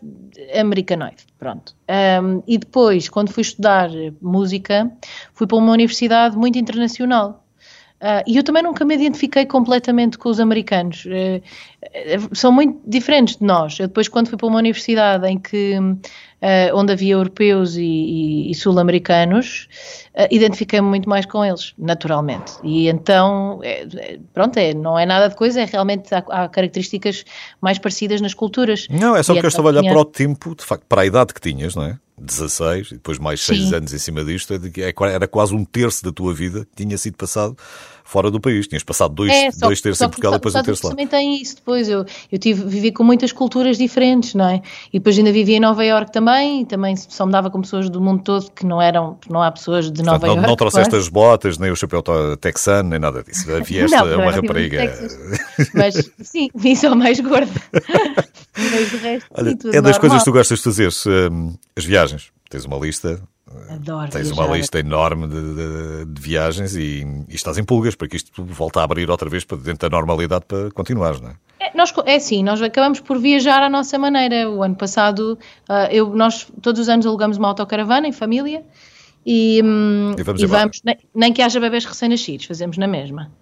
[0.59, 1.75] americanoide, pronto.
[2.23, 3.91] Um, e depois, quando fui estudar
[4.23, 4.91] música,
[5.35, 7.46] fui para uma universidade muito internacional.
[7.97, 11.07] Uh, e eu também nunca me identifiquei completamente com os americanos.
[11.07, 13.79] Uh, uh, são muito diferentes de nós.
[13.79, 15.77] Eu depois, quando fui para uma universidade em que,
[16.75, 19.67] onde havia europeus e, e, e sul-americanos,
[20.31, 22.52] identifiquei-me muito mais com eles, naturalmente.
[22.62, 26.48] E então, é, é, pronto, é, não é nada de coisa, é realmente há, há
[26.48, 27.24] características
[27.61, 28.87] mais parecidas nas culturas.
[28.88, 29.92] Não, é só e porque eu estava a olhar tinha...
[29.92, 31.98] para o tempo, de facto, para a idade que tinhas, não é?
[32.18, 36.02] 16 e depois mais 6 anos em cima disto, é é era quase um terço
[36.02, 37.55] da tua vida que tinha sido passado
[38.07, 38.66] fora do país.
[38.66, 40.90] Tinhas passado dois, é, só, dois terços em Portugal e depois um terço lá.
[40.90, 41.88] também tem isso depois.
[41.88, 44.62] Eu, eu tive, vivi com muitas culturas diferentes, não é?
[44.92, 47.90] E depois ainda vivi em Nova Iorque também, e também só me dava com pessoas
[47.90, 50.27] do mundo todo que não eram, não há pessoas de Nova.
[50.27, 51.03] Não, não trouxeste claro.
[51.03, 52.03] as botas, nem o chapéu
[52.40, 53.47] texano, nem nada disso.
[53.64, 54.92] Vieste não, uma rapariga.
[55.75, 57.53] Mas sim, vim só mais gorda.
[58.57, 60.90] Mas o resto, Olha, é das coisas que tu gostas de fazer,
[61.31, 62.31] hum, as viagens.
[62.49, 63.21] Tens uma lista.
[63.71, 64.47] Adoro Tens viajar.
[64.47, 68.45] uma lista enorme de, de, de viagens e, e, estás em pulgas para que isto
[68.45, 71.35] volta a abrir outra vez para dentro da normalidade para continuares, não é?
[71.61, 74.51] É, nós, é sim, nós acabamos por viajar à nossa maneira.
[74.51, 75.38] O ano passado,
[75.69, 78.64] uh, eu, nós todos os anos alugamos uma autocaravana em família
[79.27, 83.33] e, um, e vamos, e vamos nem, nem, que haja bebês recém-nascidos, fazemos na mesma.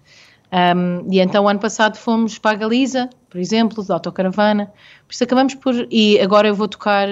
[0.51, 4.73] Um, e então, o ano passado fomos para a Galiza, por exemplo, de autocaravana.
[5.07, 5.75] Por isso acabamos por.
[5.91, 7.09] E agora eu vou tocar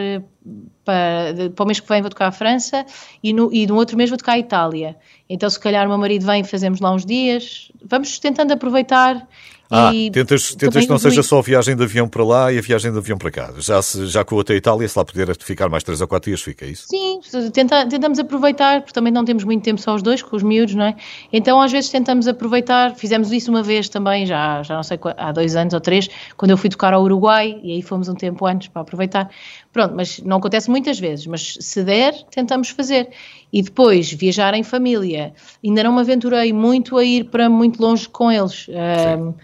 [0.84, 2.84] para, para o mês que vem vou tocar a França
[3.22, 4.96] e no, e no outro mês vou tocar a Itália.
[5.28, 7.70] Então, se calhar, o meu marido vem e fazemos lá uns dias.
[7.84, 9.26] Vamos tentando aproveitar.
[9.74, 12.58] Ah, e tentas, tentas que não seja só a viagem de avião para lá e
[12.58, 13.54] a viagem de avião para cá.
[13.56, 16.30] Já, se, já com até a Itália, se lá puder ficar mais 3 ou 4
[16.30, 16.88] dias, fica isso?
[16.88, 20.42] Sim, tenta, tentamos aproveitar, porque também não temos muito tempo só os dois, com os
[20.42, 20.94] miúdos, não é?
[21.32, 22.94] Então, às vezes, tentamos aproveitar.
[22.94, 26.50] Fizemos isso uma vez também, já, já não sei, há dois anos ou três, quando
[26.50, 29.30] eu fui tocar ao Uruguai, e aí fomos um tempo antes para aproveitar.
[29.72, 33.10] Pronto, mas não acontece muitas vezes, mas se der, tentamos fazer.
[33.52, 35.34] E depois, viajar em família.
[35.62, 38.66] Ainda não me aventurei muito a ir para muito longe com eles.
[38.68, 39.34] Um,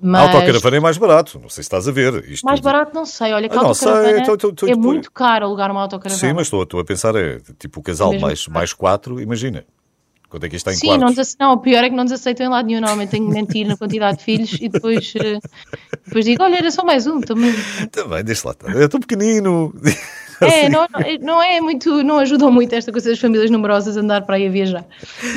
[0.00, 0.20] mas...
[0.20, 2.28] A autocaravana é mais barato, não sei se estás a ver.
[2.28, 5.10] Isto mais barato não sei, olha que ah, autocaravana sei, tô, tô, tô, é muito
[5.10, 6.20] caro alugar uma autocaravana.
[6.20, 9.64] Sim, mas estou, a pensar, é tipo o casal mais, mais quatro, imagina.
[10.34, 11.36] Quanto é que está em Sim, quartos?
[11.38, 12.80] não, não, o pior é que não nos aceitam em lado nenhum.
[12.80, 15.38] Normalmente tenho que mentir na quantidade de filhos e depois, uh,
[16.04, 17.54] depois digo: olha, era só mais um também.
[17.92, 18.56] Também, deixa lá.
[18.74, 19.72] Eu estou pequenino.
[20.54, 20.86] É, não,
[21.20, 24.46] não é muito, não ajudam muito esta coisa das famílias numerosas a andar para aí
[24.46, 24.84] a viajar.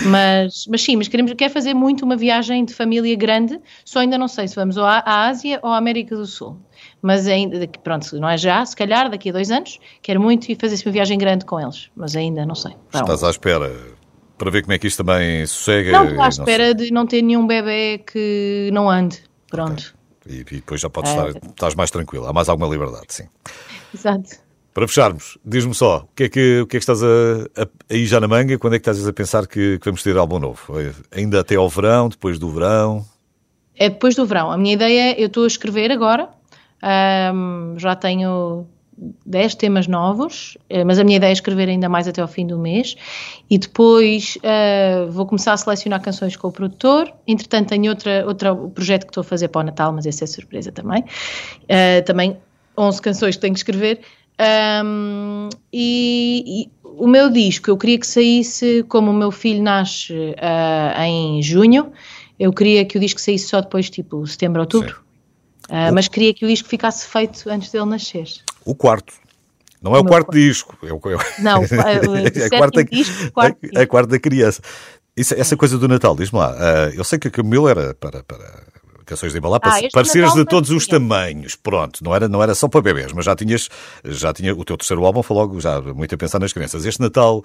[0.05, 4.17] Mas, mas sim, mas queremos, quer fazer muito uma viagem de família grande, só ainda
[4.17, 6.57] não sei se vamos à, à Ásia ou à América do Sul.
[7.01, 10.57] mas ainda, pronto, não é já, se calhar daqui a dois anos, quero muito ir
[10.59, 12.73] fazer uma viagem grande com eles, mas ainda não sei.
[12.93, 13.71] Estás à espera
[14.37, 15.91] para ver como é que isto também sossega?
[15.91, 19.95] Não, estou à espera de não ter nenhum bebê que não ande, pronto.
[20.21, 20.37] Okay.
[20.37, 21.29] E, e, depois já podes é.
[21.29, 23.27] estar, estás mais tranquilo, há mais alguma liberdade, sim.
[23.93, 24.46] Exato.
[24.77, 26.99] Para fecharmos, diz-me só, o que é que, o que, é que estás
[27.89, 28.59] aí já na manga?
[28.59, 30.71] Quando é que estás a pensar que, que vamos ter álbum novo?
[31.11, 33.03] Ainda até ao verão, depois do verão?
[33.75, 34.51] É depois do verão.
[34.51, 36.29] A minha ideia, eu estou a escrever agora,
[37.75, 38.67] já tenho
[39.25, 42.45] 10 temas novos, eh, mas a minha ideia é escrever ainda mais até ao fim
[42.45, 42.95] do mês
[43.49, 47.11] e depois uh, vou começar a selecionar canções com o produtor.
[47.27, 50.27] Entretanto, tenho outra, outro projeto que estou a fazer para o Natal, mas esse é
[50.27, 51.01] surpresa também.
[51.63, 52.37] Uh, também
[52.77, 54.01] 11 canções que tenho que escrever.
[54.39, 60.13] Um, e, e, o meu disco, eu queria que saísse, como o meu filho nasce
[60.13, 61.91] uh, em junho,
[62.39, 64.99] eu queria que o disco saísse só depois, tipo, setembro, outubro.
[65.69, 68.27] Uh, mas queria que o disco ficasse feito antes dele nascer.
[68.63, 69.13] O quarto.
[69.81, 70.77] Não é o, o quarto, quarto disco.
[70.83, 71.01] É o,
[71.39, 74.61] não, é a, quarta, disco, quarto a, a quarta criança.
[75.15, 76.51] Isso, essa coisa do Natal, diz-me lá.
[76.51, 78.63] Uh, eu sei que a Camila era para, para
[79.07, 82.67] canções de embalar, ah, parceiros de todos os tamanhos, pronto, não era, não era só
[82.67, 83.69] para bebês, mas já tinhas,
[84.03, 86.85] já tinha, o teu terceiro álbum foi logo já muito a pensar nas crianças.
[86.85, 87.43] Este Natal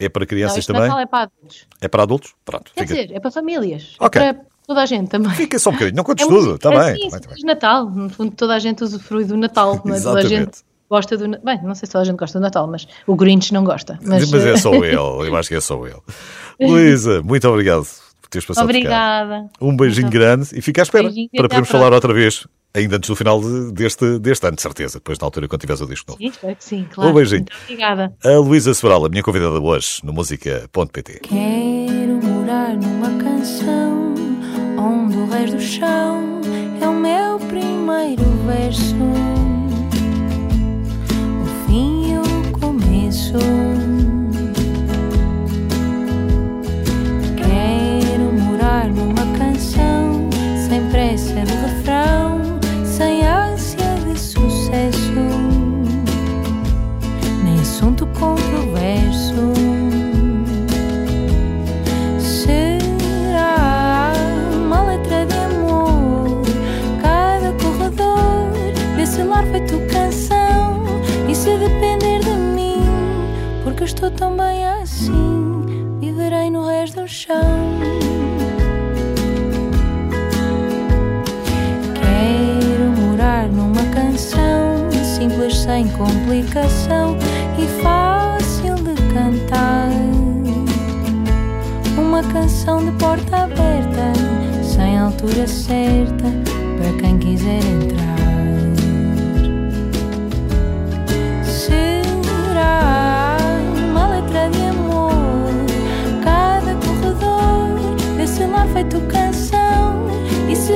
[0.00, 0.88] é para crianças não, também?
[0.88, 1.66] Natal é para adultos.
[1.80, 2.34] É para adultos?
[2.44, 2.72] Pronto.
[2.74, 3.02] Quer fica...
[3.02, 3.96] dizer, é para famílias.
[4.00, 4.22] É ok.
[4.22, 5.30] É para toda a gente também.
[5.32, 7.10] Fica só um bocadinho, não contes é tudo, está é bem.
[7.10, 10.00] Sim, tá Natal, no fundo toda a gente usufrui do Natal, não é?
[10.00, 10.58] toda a gente
[10.90, 13.52] gosta do Bem, não sei se toda a gente gosta do Natal, mas o Grinch
[13.52, 13.98] não gosta.
[14.02, 16.00] Mas, mas é só ele, eu acho que é só ele.
[16.58, 17.86] Luísa, muito obrigado
[18.28, 19.48] por teres passado Obrigada.
[19.60, 23.16] Um beijinho grande e fica à espera para podermos falar outra vez, ainda antes do
[23.16, 23.40] final
[23.72, 26.22] deste, deste ano, de certeza, depois na altura quando tiveres o disco novo.
[26.22, 27.10] Sim, espero que sim, claro.
[27.10, 27.40] Um beijinho.
[27.40, 28.12] Muito obrigada.
[28.24, 31.20] A Luísa Sobral, a minha convidada hoje no música.pt.
[31.22, 34.14] Quero morar numa canção
[34.78, 36.40] onde o resto do chão
[36.80, 38.94] é o meu primeiro verso.
[41.42, 43.67] O fim e o começo.
[73.98, 77.34] Estou tão bem assim, viverei no resto do chão.
[81.96, 87.16] Quero morar numa canção simples, sem complicação
[87.58, 89.90] e fácil de cantar.
[91.98, 94.12] Uma canção de porta aberta,
[94.62, 96.24] sem altura certa,
[96.78, 97.97] para quem quiser entrar.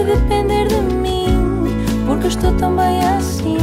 [0.05, 1.28] Depender de mim,
[2.05, 3.57] porque estou tão bem assim,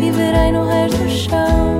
[0.00, 1.71] viverei no resto do chão.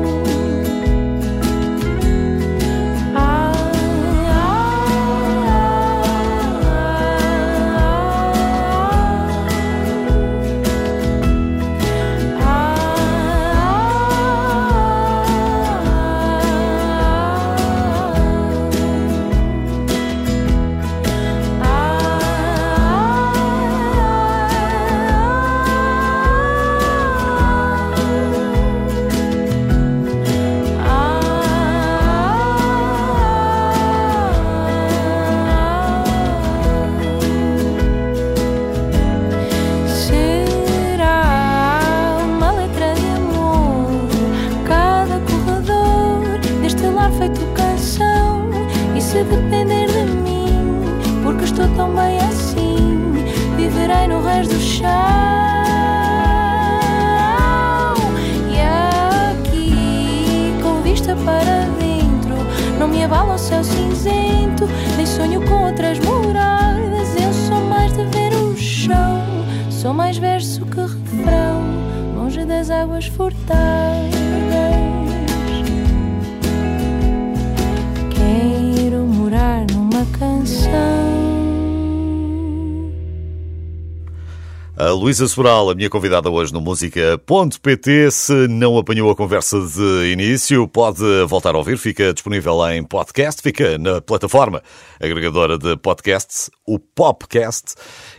[85.02, 88.10] Luísa Sobral, a minha convidada hoje no Música.pt.
[88.10, 91.76] Se não apanhou a conversa de início, pode voltar a ouvir.
[91.76, 94.62] Fica disponível em podcast, fica na plataforma
[95.00, 97.74] agregadora de podcasts, o Popcast,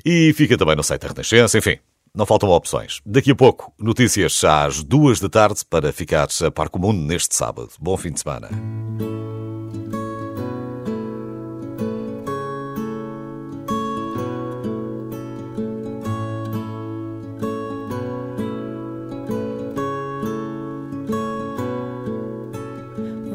[0.05, 1.57] e fica também no site da Renascença.
[1.57, 1.79] Enfim,
[2.15, 3.01] não faltam opções.
[3.03, 6.99] Daqui a pouco, notícias às duas da tarde para ficar a par com o mundo
[7.01, 7.71] neste sábado.
[7.79, 8.49] Bom fim de semana.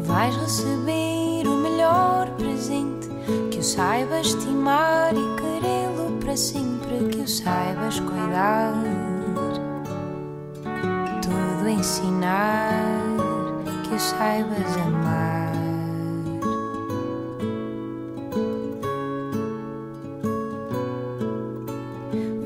[0.05, 2.88] Vais receber o melhor presente
[3.59, 8.73] que o saibas estimar e querê-lo para sempre, que o saibas cuidar,
[11.21, 12.71] tudo ensinar,
[13.83, 15.53] que o saibas amar.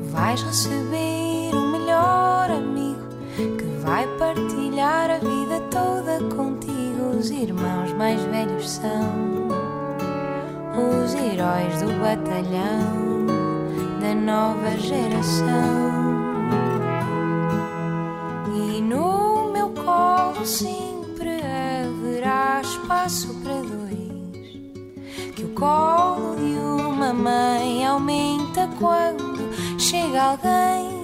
[0.09, 3.07] Vais receber o melhor amigo
[3.37, 7.19] que vai partilhar a vida toda contigo.
[7.19, 9.32] Os irmãos mais velhos são
[10.75, 13.27] os heróis do batalhão
[14.01, 16.03] da nova geração.
[18.55, 23.93] E no meu colo sempre haverá espaço para dois.
[25.35, 29.49] Que o colo de uma mãe aumenta quando
[29.79, 31.03] chega alguém.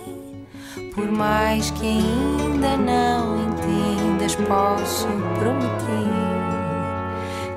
[0.94, 5.08] Por mais que ainda não entendas, posso
[5.38, 6.10] prometer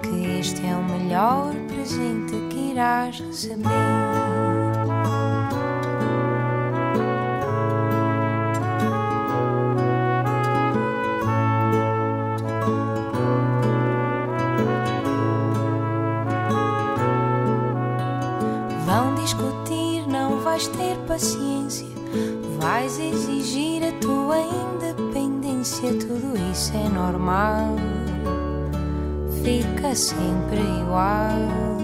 [0.02, 1.61] que este é o melhor
[1.92, 3.68] presente que irás receber.
[18.86, 21.86] Vão discutir, não vais ter paciência.
[22.58, 25.90] Vais exigir a tua independência.
[25.98, 27.76] Tudo isso é normal.
[29.42, 31.81] Fica sempre igual.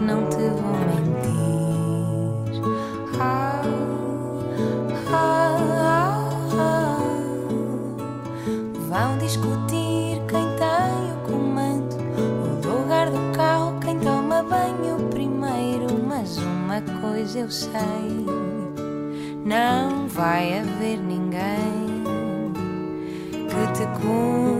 [0.00, 2.62] Não te vou mentir.
[3.18, 3.62] Ah,
[5.10, 5.56] ah,
[6.58, 6.98] ah.
[8.88, 11.96] Vão discutir quem tem o comando.
[12.64, 15.86] O lugar do carro, quem toma banho primeiro.
[16.06, 18.26] Mas uma coisa eu sei:
[19.44, 22.04] não vai haver ninguém
[23.32, 24.55] que te conheça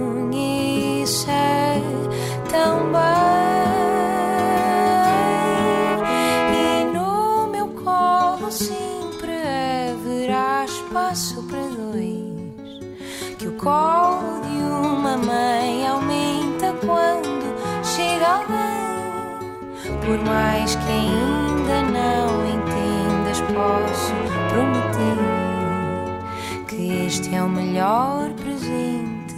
[20.07, 24.15] Por mais que ainda não entendas, posso
[24.53, 25.19] prometer
[26.69, 29.35] que este é o melhor presente.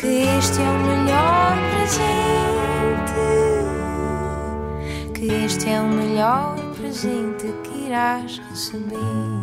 [0.00, 0.06] Que
[0.38, 2.30] este é o melhor presente.
[5.12, 9.39] Que este é o melhor presente que irás receber.